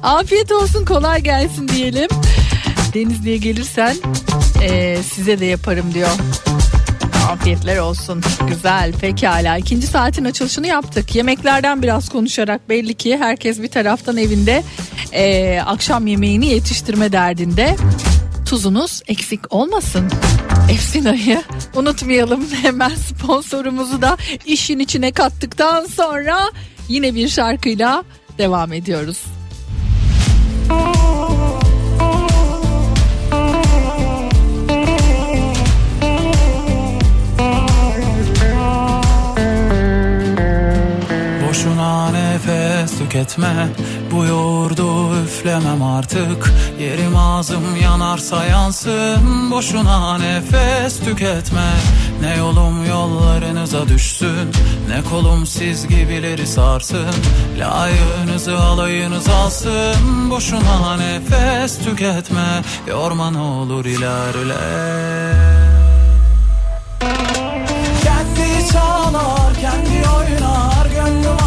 [0.04, 2.10] Afiyet olsun kolay gelsin diyelim.
[2.94, 3.96] Denizli'ye gelirsen
[4.62, 6.10] eee, size de yaparım diyor.
[7.32, 8.22] Afiyetler olsun.
[8.48, 9.58] Güzel pekala.
[9.58, 11.16] İkinci saatin açılışını yaptık.
[11.16, 14.64] Yemeklerden biraz konuşarak belli ki herkes bir taraftan evinde
[15.14, 17.76] eee, akşam yemeğini yetiştirme derdinde.
[18.50, 20.12] Tuzunuz eksik olmasın.
[20.72, 21.42] Efsina'yı
[21.76, 22.48] unutmayalım.
[22.62, 26.38] Hemen sponsorumuzu da işin içine kattıktan sonra
[26.90, 28.04] yine bir şarkıyla
[28.38, 29.24] devam ediyoruz.
[41.58, 43.68] Boşuna nefes tüketme.
[44.12, 46.54] Bu yoğurdu üflemem artık.
[46.80, 49.52] Yerim ağzım yanarsa yansın.
[49.52, 51.72] Boşuna nefes tüketme.
[52.22, 54.52] Ne yolum yollarınıza düşsün.
[54.90, 57.16] Ne kolum siz gibileri sarsın.
[57.60, 60.30] Layığınızı alayınız alsın.
[60.30, 62.62] Boşuna nefes tüketme.
[62.88, 64.58] Yorma ne olur ilerle.
[68.04, 70.86] Kendi çalar, kendi oynar.
[70.96, 71.47] Gönlüm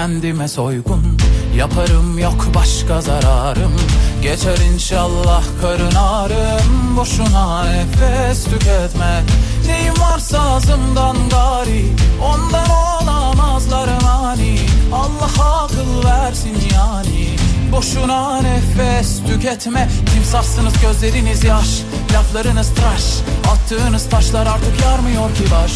[0.00, 1.18] kendime soygun.
[1.56, 3.72] Yaparım yok başka zararım.
[4.22, 6.96] Geçer inşallah karın ağrım.
[6.96, 9.22] Boşuna nefes tüketme.
[9.66, 11.84] Neyim varsa ağzımdan gari.
[12.22, 14.58] Ondan olamazlar mani.
[14.92, 17.36] Allah akıl versin yani.
[17.72, 19.88] Boşuna nefes tüketme.
[20.14, 21.68] Timsahsınız gözleriniz yaş.
[22.12, 23.04] Laflarınız tıraş.
[23.52, 25.72] Attığınız taşlar artık yarmıyor ki baş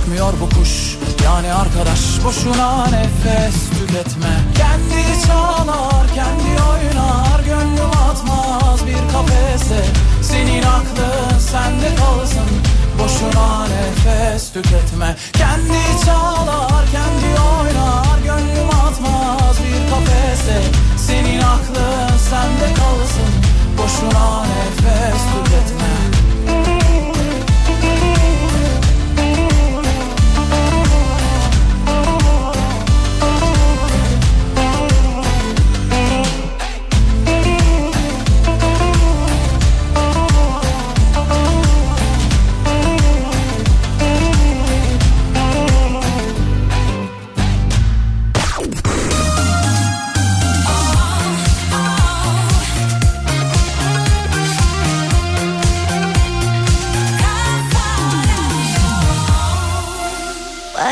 [0.00, 0.96] Ürkmüyor bu kuş.
[1.24, 4.40] Yani arkadaş Boşuna nefes tüketme.
[4.56, 9.84] Kendi çalar kendi oynar Gönlüm atmaz bir kafese.
[10.22, 12.50] Senin aklın sende kalsın
[12.98, 15.16] Boşuna nefes tüketme.
[15.32, 20.62] Kendi çalar kendi oynar Gönlüm atmaz bir kafese.
[21.06, 23.32] Senin aklın sende kalsın
[23.78, 26.09] Boşuna nefes tüketme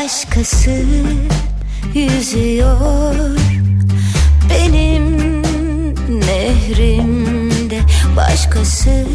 [0.09, 0.71] Başkası
[1.93, 3.15] yüzüyor.
[4.49, 5.41] Benim
[6.19, 7.79] nehrimde
[8.17, 9.05] Başkası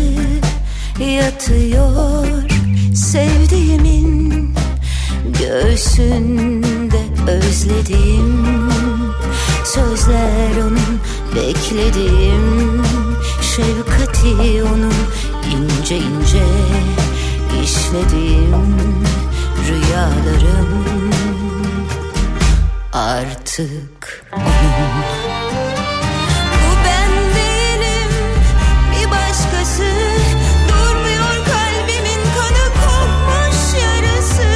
[1.01, 2.26] yatıyor.
[2.95, 4.55] Sevdiğimin
[5.40, 8.47] göğsünde özledim
[9.64, 11.01] Sözler onun
[11.36, 12.82] beklediğim
[13.42, 14.95] Şefkati onun
[15.51, 16.45] ince ince
[17.64, 18.95] işlediğim
[19.68, 20.84] Rüyalarım
[22.95, 24.24] artık.
[24.32, 24.45] Onun
[26.53, 28.11] Bu ben değilim
[28.92, 29.82] bir başkası.
[30.68, 34.49] Durmuyor kalbimin kanı kopmuş yarısı.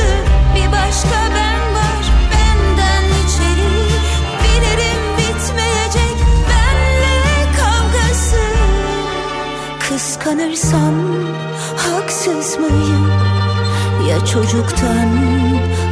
[0.54, 3.74] Bir başka ben var benden içeri.
[4.42, 6.16] Bilirim bitmeyecek
[6.50, 8.44] benle kavgası.
[9.80, 10.94] Kıskanırsam
[11.76, 13.10] haksız mıyım?
[14.08, 15.08] Ya çocuktan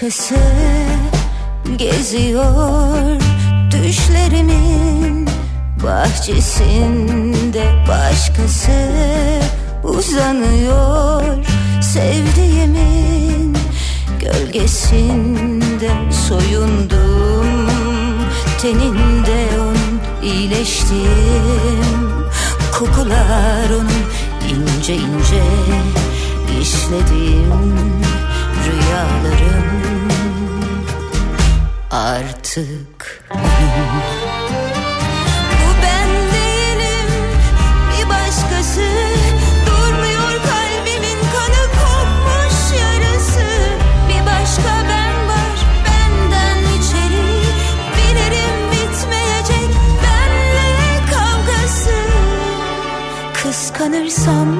[0.00, 0.34] Başkası
[1.76, 3.20] geziyor.
[3.70, 5.28] Düşlerimin
[5.84, 8.70] bahçesinde Başkası
[9.84, 11.22] uzanıyor.
[11.82, 13.56] Sevdiğimin
[14.20, 15.90] gölgesinde
[16.28, 17.68] soyundum.
[18.62, 21.00] Teninde onun iyileştim.
[22.78, 23.90] Kokular onun
[24.48, 25.42] ince ince
[26.62, 27.90] işledim
[28.70, 29.70] rüyalarım.
[31.90, 33.22] Artık
[35.60, 37.08] Bu ben değilim
[37.92, 38.80] bir başkası.
[39.66, 43.46] Durmuyor kalbimin kanı kopmuş yarısı
[44.08, 47.30] Bir başka ben var benden içeri.
[47.96, 49.70] Bilirim bitmeyecek
[50.02, 51.96] benle kavgası.
[53.34, 54.59] Kıskanırsam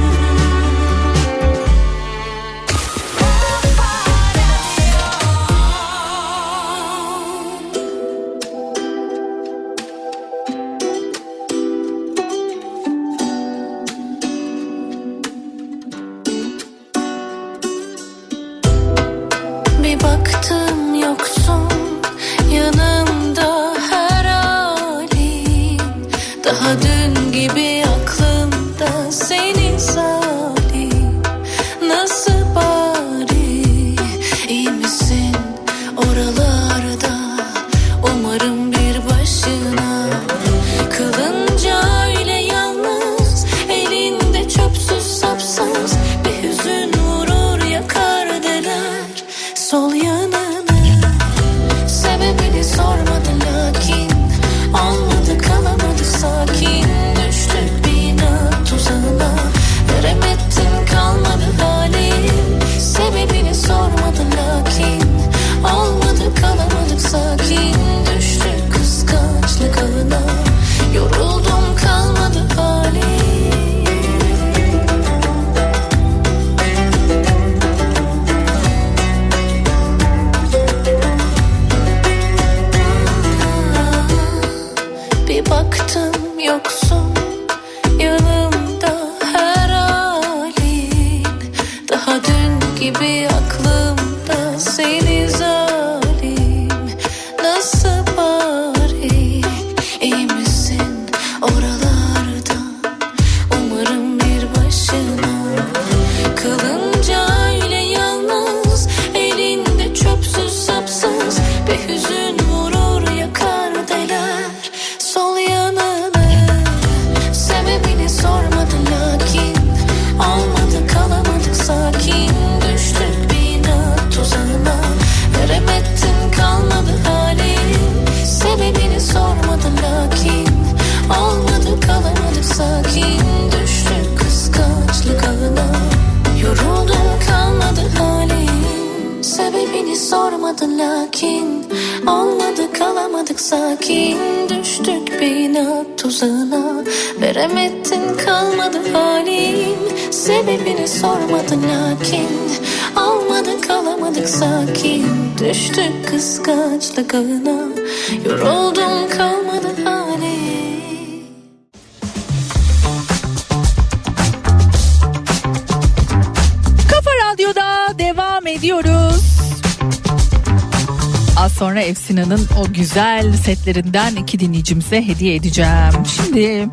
[172.11, 175.93] sonra Efsina'nın o güzel setlerinden iki dinleyicimize hediye edeceğim.
[176.15, 176.69] Şimdi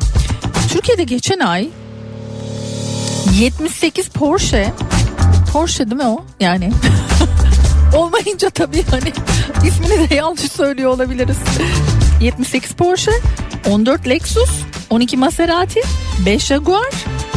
[0.69, 1.69] Türkiye'de geçen ay
[3.39, 4.73] 78 Porsche
[5.53, 6.25] Porsche değil mi o?
[6.39, 6.71] Yani
[7.95, 9.13] olmayınca tabii hani
[9.67, 11.37] ismini de yanlış söylüyor olabiliriz.
[12.21, 13.11] 78 Porsche,
[13.69, 14.49] 14 Lexus,
[14.89, 15.81] 12 Maserati,
[16.25, 16.93] 5 Jaguar,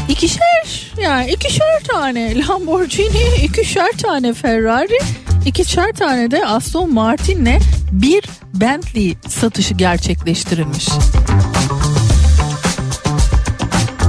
[0.08, 4.98] ikişer yani ikişer tane Lamborghini, ikişer tane Ferrari,
[5.46, 7.58] ikişer tane de Aston Martin'le
[7.92, 8.24] bir
[8.54, 10.88] Bentley satışı gerçekleştirilmiş.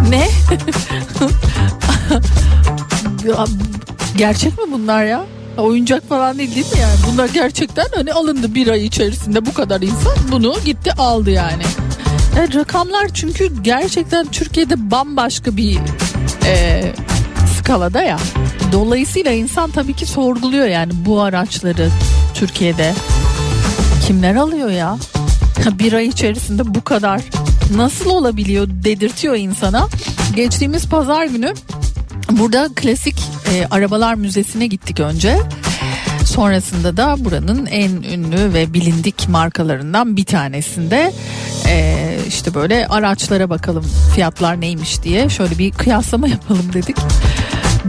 [0.09, 0.27] Ne?
[4.17, 5.25] Gerçek mi bunlar ya?
[5.57, 6.95] Oyuncak falan değil değil mi yani?
[7.11, 11.63] Bunlar gerçekten hani alındı bir ay içerisinde bu kadar insan bunu gitti aldı yani.
[12.38, 15.79] Yani rakamlar çünkü gerçekten Türkiye'de bambaşka bir
[16.45, 16.84] e,
[17.57, 18.17] skalada ya.
[18.71, 21.89] Dolayısıyla insan tabii ki sorguluyor yani bu araçları
[22.34, 22.93] Türkiye'de
[24.08, 24.97] kimler alıyor ya?
[25.80, 27.22] Bir ay içerisinde bu kadar
[27.76, 29.88] nasıl olabiliyor dedirtiyor insana.
[30.36, 31.54] Geçtiğimiz pazar günü
[32.32, 33.16] Burada klasik
[33.54, 35.38] e, arabalar müzesine gittik önce.
[36.26, 41.14] Sonrasında da buranın en ünlü ve bilindik markalarından bir tanesinde
[41.68, 43.86] e, işte böyle araçlara bakalım
[44.16, 46.97] fiyatlar neymiş diye şöyle bir kıyaslama yapalım dedik.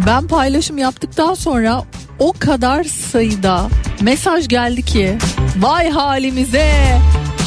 [0.07, 1.83] Ben paylaşım yaptıktan sonra
[2.19, 3.69] o kadar sayıda
[4.01, 5.19] mesaj geldi ki
[5.59, 6.98] vay halimize.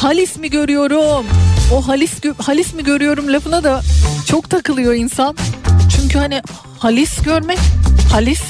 [0.02, 1.26] Halis mi görüyorum?
[1.72, 3.82] O halis halis mi görüyorum lafına da
[4.26, 5.36] çok takılıyor insan.
[5.96, 6.42] Çünkü hani
[6.78, 7.58] halis görmek
[8.12, 8.42] halis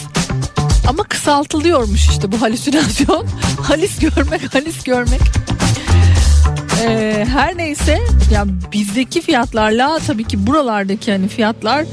[0.88, 3.26] ama kısaltılıyormuş işte bu halüsinasyon.
[3.62, 5.20] Halis görmek halis görmek.
[6.82, 7.98] Ee, her neyse
[8.32, 11.84] ya bizdeki fiyatlarla tabii ki buralardaki hani fiyatlar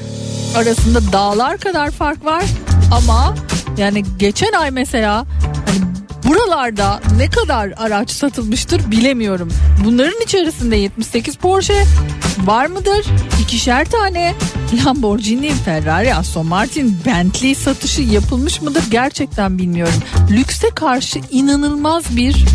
[0.55, 2.43] arasında dağlar kadar fark var.
[2.91, 3.35] Ama
[3.77, 5.25] yani geçen ay mesela
[5.65, 5.94] hani
[6.25, 9.49] buralarda ne kadar araç satılmıştır bilemiyorum.
[9.85, 11.83] Bunların içerisinde 78 Porsche
[12.45, 13.05] var mıdır?
[13.41, 14.35] İkişer tane
[14.85, 18.83] Lamborghini, Ferrari, Aston Martin, Bentley satışı yapılmış mıdır?
[18.91, 20.01] Gerçekten bilmiyorum.
[20.31, 22.45] Lükse karşı inanılmaz bir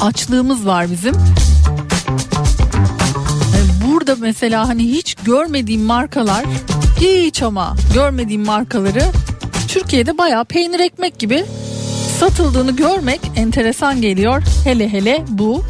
[0.00, 1.14] açlığımız var bizim.
[3.86, 6.44] Burada mesela hani hiç görmediğim markalar
[7.00, 9.02] hiç ama görmediğim markaları
[9.68, 11.44] Türkiye'de bayağı peynir ekmek gibi
[12.24, 14.42] satıldığını görmek enteresan geliyor.
[14.64, 15.64] Hele hele bu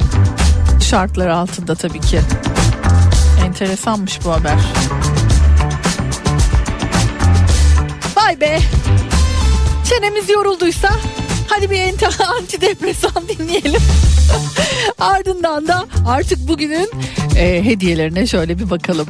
[0.91, 2.21] şartlar altında tabii ki.
[3.47, 4.59] Enteresanmış bu haber.
[8.17, 8.59] Vay be.
[9.89, 10.89] Çenemiz yorulduysa
[11.49, 13.83] hadi bir enti- antidepresan dinleyelim.
[14.99, 16.91] Ardından da artık bugünün
[17.37, 19.07] e, hediyelerine şöyle bir bakalım.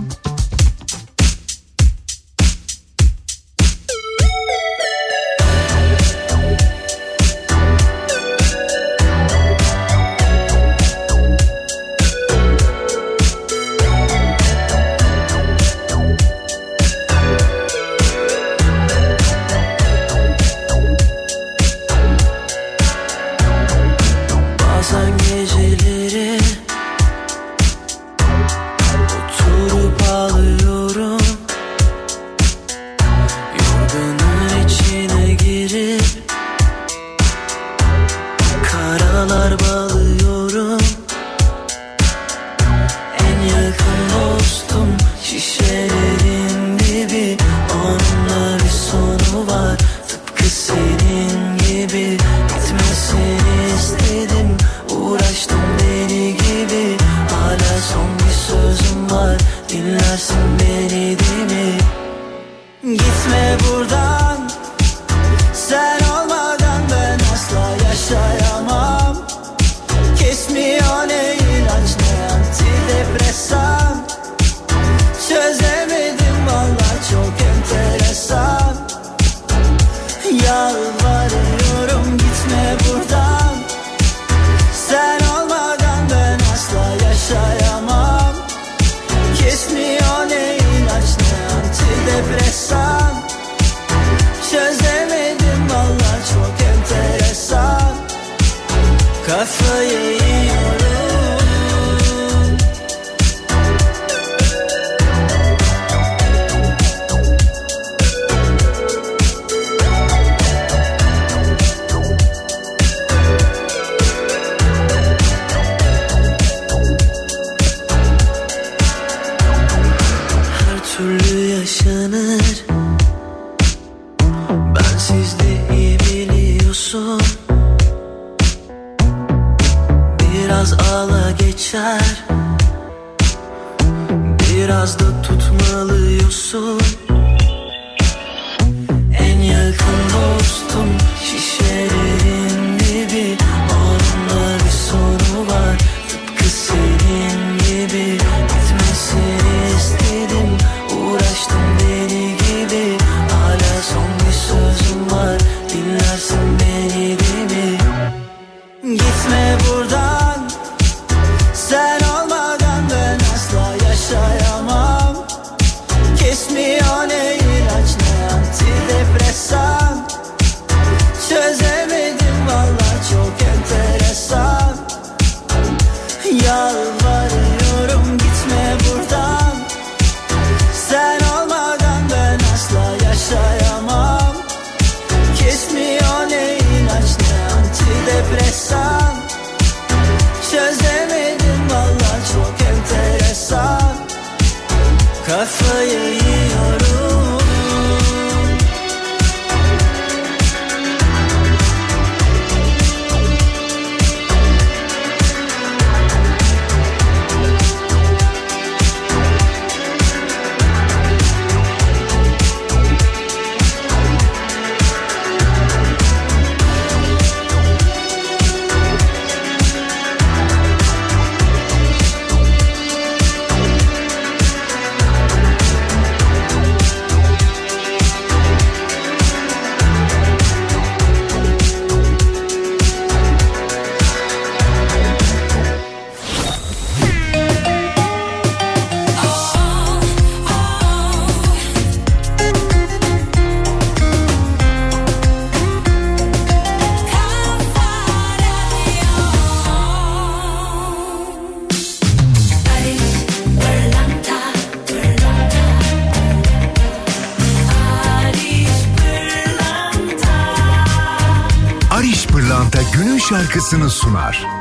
[263.74, 264.53] Şarkısını sunar.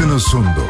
[0.00, 0.69] Şarkısını sundu.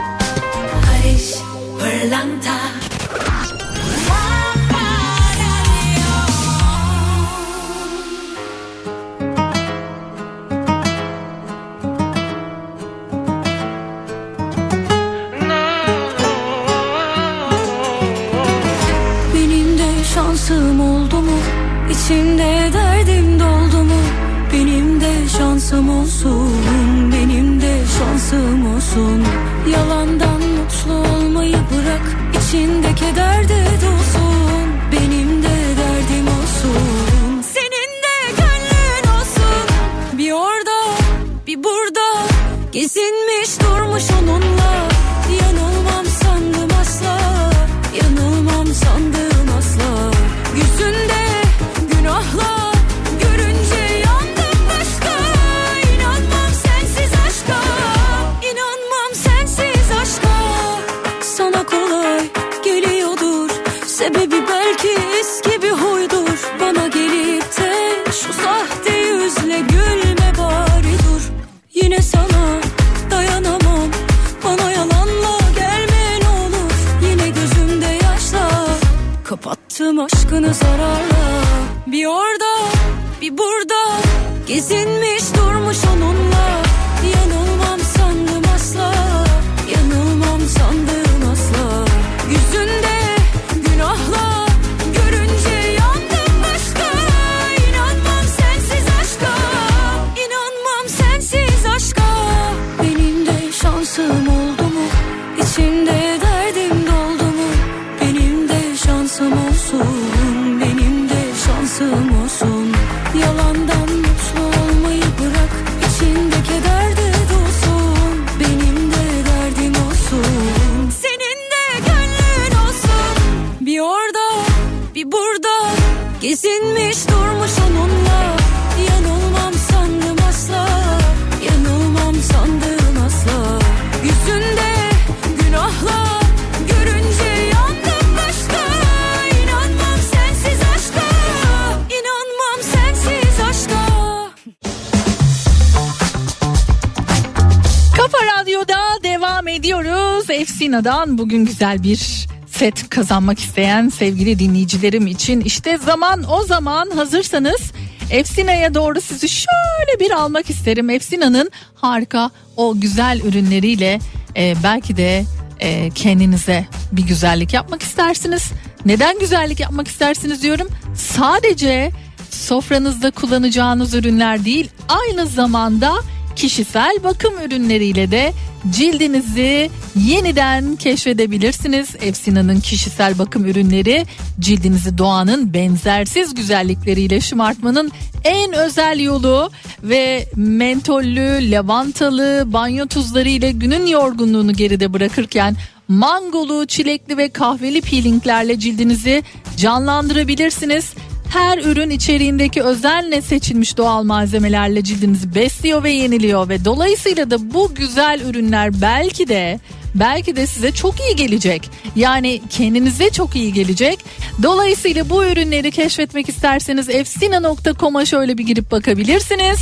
[150.71, 157.73] Efsina'dan bugün güzel bir set kazanmak isteyen sevgili dinleyicilerim için işte zaman o zaman hazırsanız
[158.11, 160.91] Efsina'ya doğru sizi şöyle bir almak isterim.
[160.91, 163.99] Efsina'nın harika o güzel ürünleriyle
[164.37, 165.25] e, belki de
[165.61, 168.51] e, kendinize bir güzellik yapmak istersiniz.
[168.87, 170.69] Neden güzellik yapmak istersiniz diyorum.
[170.95, 171.91] Sadece
[172.31, 175.93] sofranızda kullanacağınız ürünler değil aynı zamanda
[176.37, 178.33] kişisel bakım ürünleriyle de
[178.71, 181.89] cildinizi yeniden keşfedebilirsiniz.
[182.01, 184.07] Efsina'nın kişisel bakım ürünleri
[184.41, 187.93] cildinizi doğanın benzersiz güzellikleriyle şımartmanın
[188.25, 189.51] en özel yolu
[189.83, 195.57] ve mentollü, lavantalı, banyo tuzları ile günün yorgunluğunu geride bırakırken
[195.89, 199.23] mangolu, çilekli ve kahveli peelinglerle cildinizi
[199.57, 200.95] canlandırabilirsiniz.
[201.31, 207.75] Her ürün içeriğindeki özenle seçilmiş doğal malzemelerle cildinizi besliyor ve yeniliyor ve dolayısıyla da bu
[207.75, 209.61] güzel ürünler belki de
[209.95, 211.71] belki de size çok iyi gelecek.
[211.97, 214.05] Yani kendinize çok iyi gelecek.
[214.43, 219.61] Dolayısıyla bu ürünleri keşfetmek isterseniz efsina.com'a şöyle bir girip bakabilirsiniz.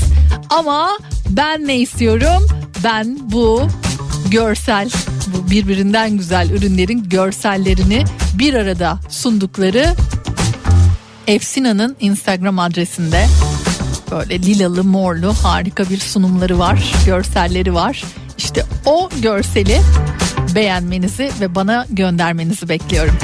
[0.51, 2.49] Ama ben ne istiyorum?
[2.85, 3.63] Ben bu
[4.31, 4.91] görsel
[5.27, 8.05] bu birbirinden güzel ürünlerin görsellerini
[8.39, 9.87] bir arada sundukları
[11.29, 13.27] Efsina'nın Instagram adresinde
[14.11, 18.05] böyle lilalı morlu harika bir sunumları var, görselleri var.
[18.39, 19.81] İşte o görseli
[20.55, 23.15] beğenmenizi ve bana göndermenizi bekliyorum.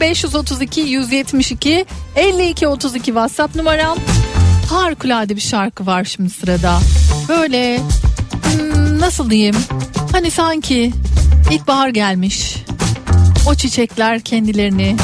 [0.00, 3.98] 0532 172 52 32 WhatsApp numaram.
[4.70, 6.80] Harikulade bir şarkı var şimdi sırada.
[7.28, 9.56] Böyle hmm, nasıl diyeyim?
[10.12, 10.92] Hani sanki
[11.50, 12.56] ilkbahar gelmiş.
[13.46, 14.96] O çiçekler kendilerini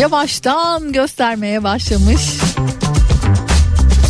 [0.00, 2.20] yavaştan göstermeye başlamış.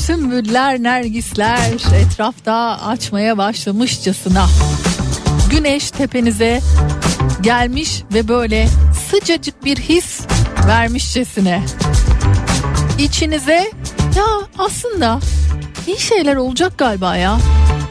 [0.06, 4.46] Sümbüller, nergisler etrafta açmaya başlamışçasına.
[5.50, 6.60] Güneş tepenize
[7.40, 8.68] gelmiş ve böyle
[9.10, 10.20] sıcacık bir his
[10.66, 11.62] vermişçesine.
[12.98, 13.72] İçinize
[14.16, 14.24] ya
[14.58, 15.20] aslında
[15.86, 17.38] iyi şeyler olacak galiba ya.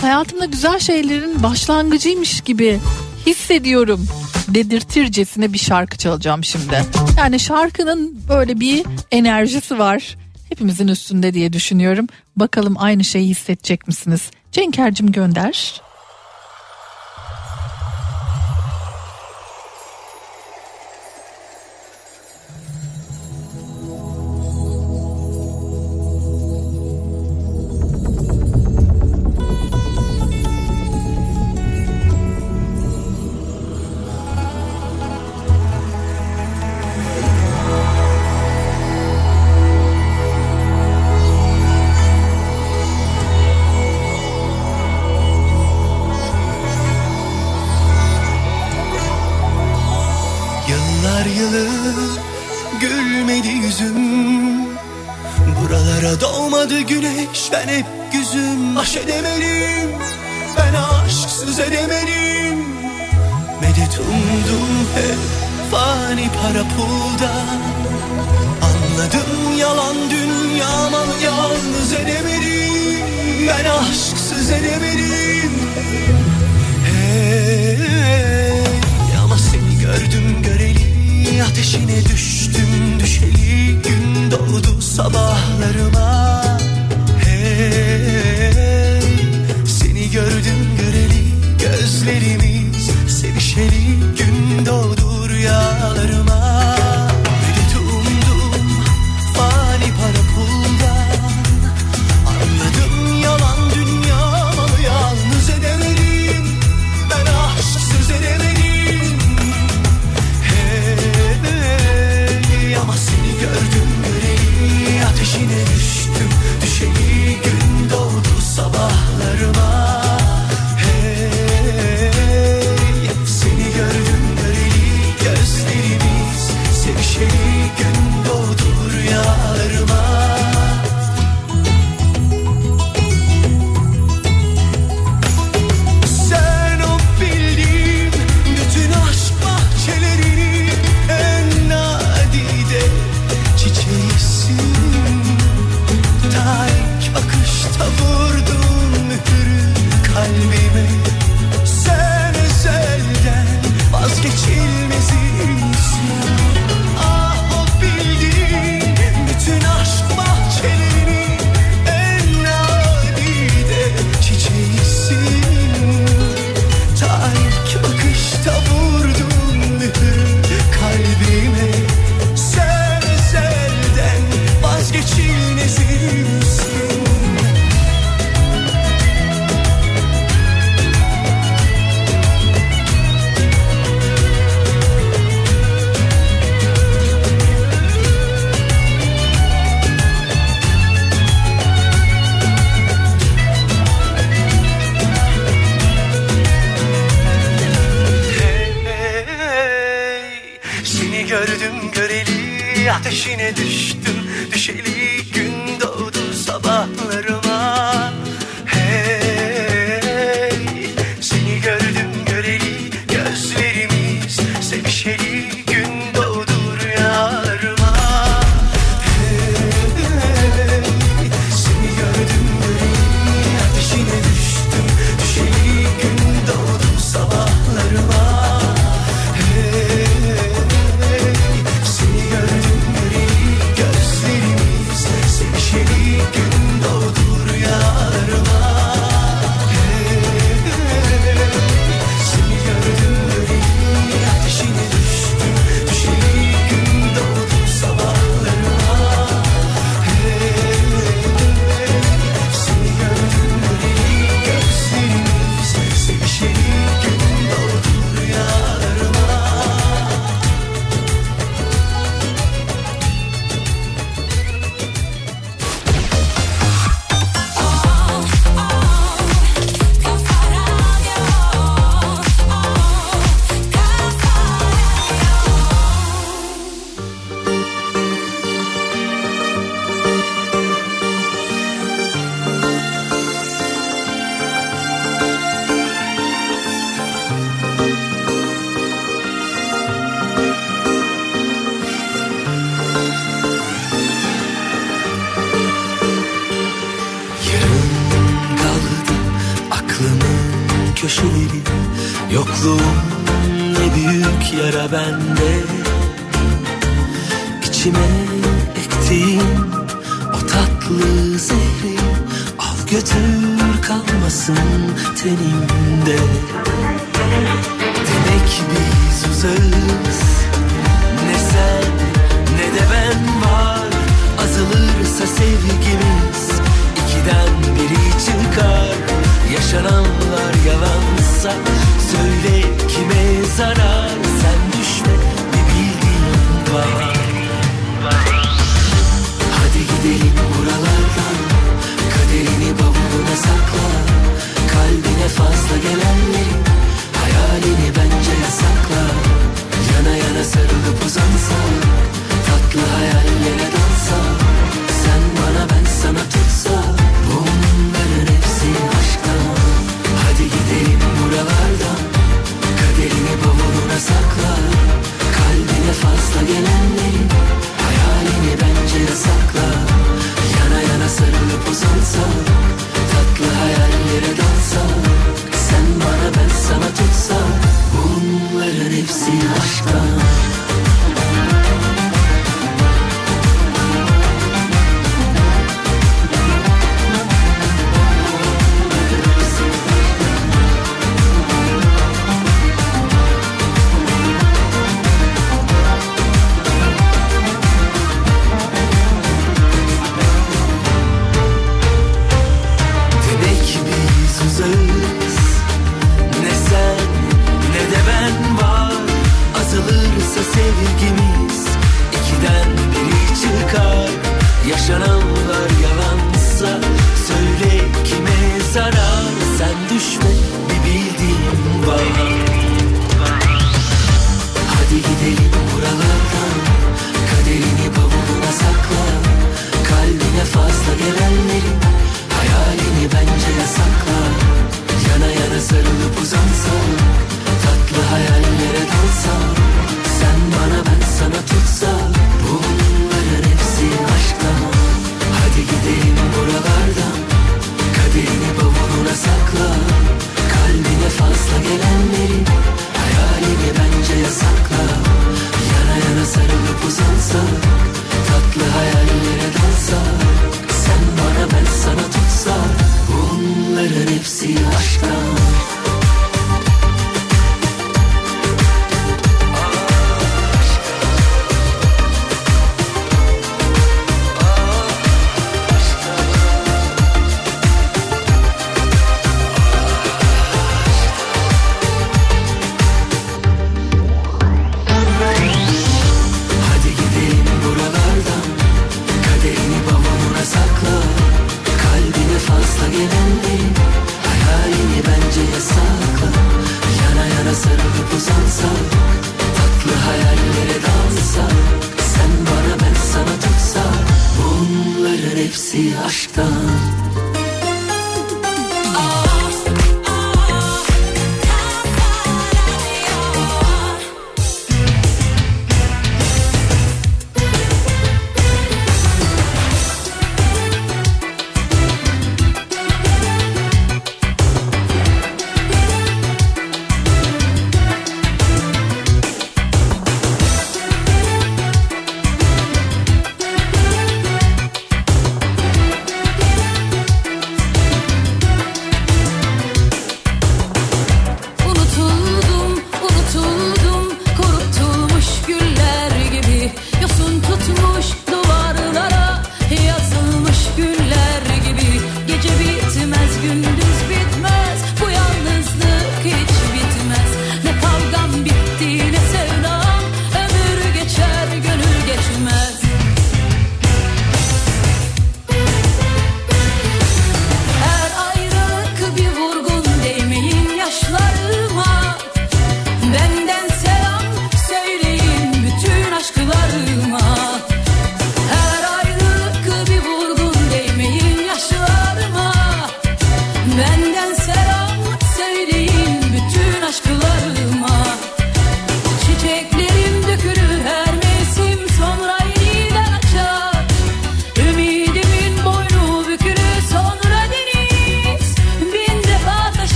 [0.00, 2.80] Hayatımda güzel şeylerin başlangıcıymış gibi
[3.26, 4.06] hissediyorum
[4.48, 6.84] dedirtircesine bir şarkı çalacağım şimdi.
[7.18, 10.16] Yani şarkının böyle bir enerjisi var.
[10.48, 12.06] Hepimizin üstünde diye düşünüyorum.
[12.36, 14.30] Bakalım aynı şeyi hissedecek misiniz?
[14.52, 15.82] Cenker'cim gönder.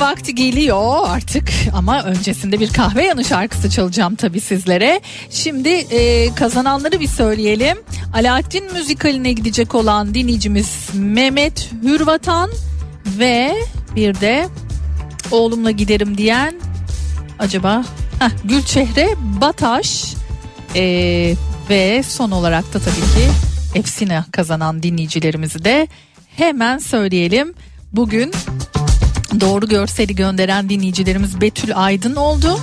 [0.00, 5.00] Demenin vakti geliyor artık ama öncesinde bir kahve yanı şarkısı çalacağım tabii sizlere.
[5.30, 7.76] Şimdi e, kazananları bir söyleyelim.
[8.14, 12.50] Alaaddin müzikaline gidecek olan dinleyicimiz Mehmet Hürvatan
[13.18, 13.54] ve
[13.96, 14.48] bir de
[15.30, 16.54] oğlumla giderim diyen
[17.38, 17.84] acaba
[18.18, 19.08] Heh, Gülçehre
[19.40, 20.14] Bataş
[20.76, 20.82] e,
[21.70, 23.30] ve son olarak da tabii ki
[23.74, 25.88] Efsine kazanan dinleyicilerimizi de
[26.36, 27.54] hemen söyleyelim.
[27.92, 28.32] Bugün
[29.40, 32.60] doğru görseli gönderen dinleyicilerimiz Betül Aydın oldu.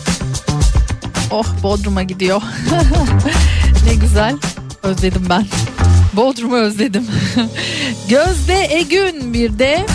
[1.32, 2.42] Oh Bodrum'a gidiyor.
[3.86, 4.36] ne güzel.
[4.84, 5.46] Özledim ben.
[6.14, 7.08] Bodrum'u özledim.
[8.10, 9.86] Gözde Egün bir de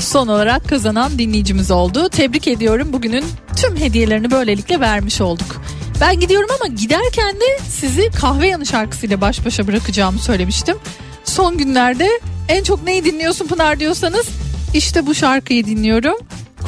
[0.00, 2.08] son olarak kazanan dinleyicimiz oldu.
[2.08, 2.92] Tebrik ediyorum.
[2.92, 3.24] Bugünün
[3.56, 5.62] tüm hediyelerini böylelikle vermiş olduk.
[6.00, 10.76] Ben gidiyorum ama giderken de sizi kahve yanı şarkısıyla baş başa bırakacağımı söylemiştim.
[11.24, 12.08] Son günlerde
[12.48, 14.26] en çok neyi dinliyorsun Pınar diyorsanız
[14.74, 16.16] işte bu şarkıyı dinliyorum.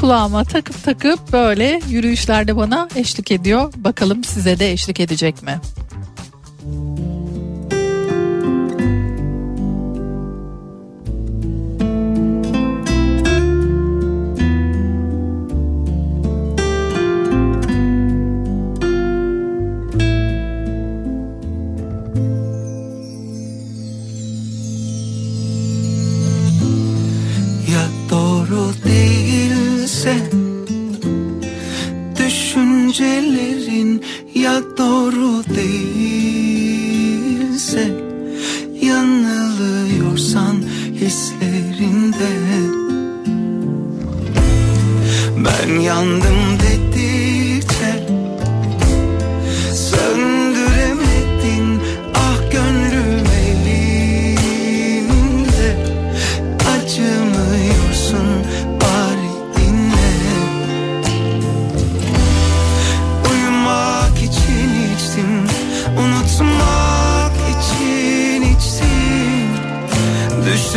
[0.00, 3.72] Kulağıma takıp takıp böyle yürüyüşlerde bana eşlik ediyor.
[3.76, 5.50] Bakalım size de eşlik edecek mi?
[5.50, 6.95] Ya
[34.46, 36.26] ya doğru değilse
[38.82, 40.56] Yanılıyorsan
[40.94, 42.30] hislerinde.
[45.36, 46.60] Ben yandım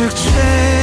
[0.00, 0.79] took change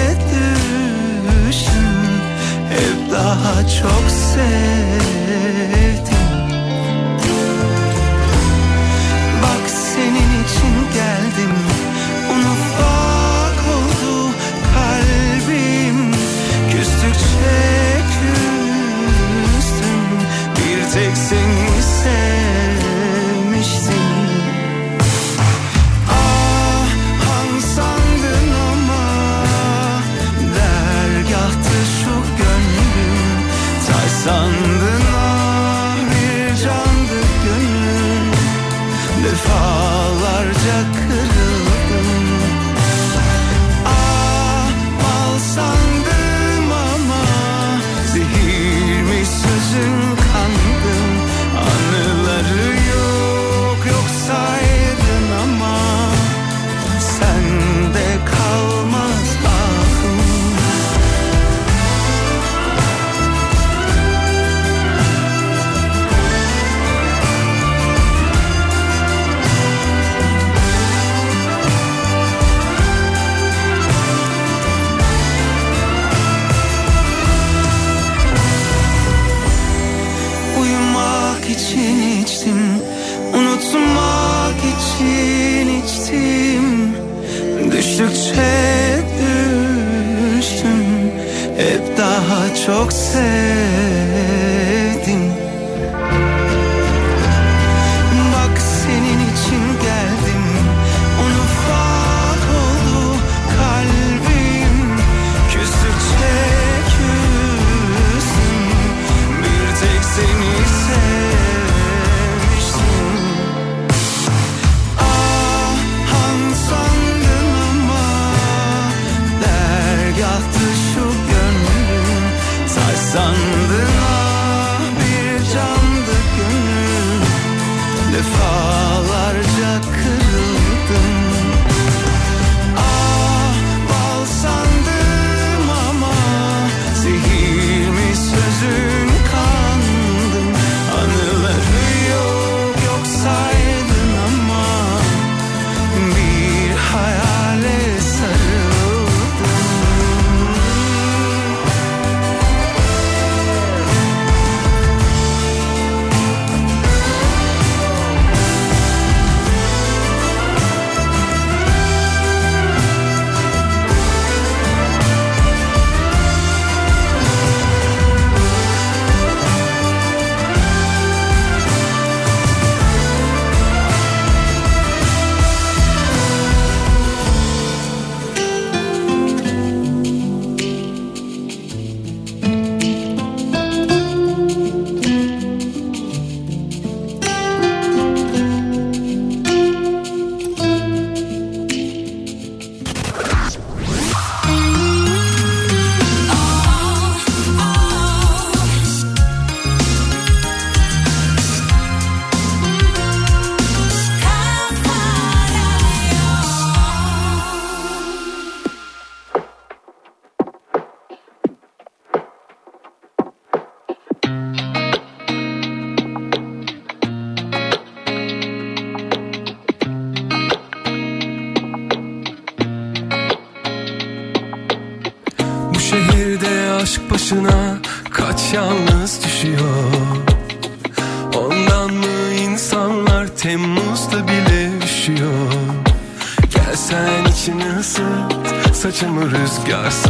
[239.67, 240.06] discuss.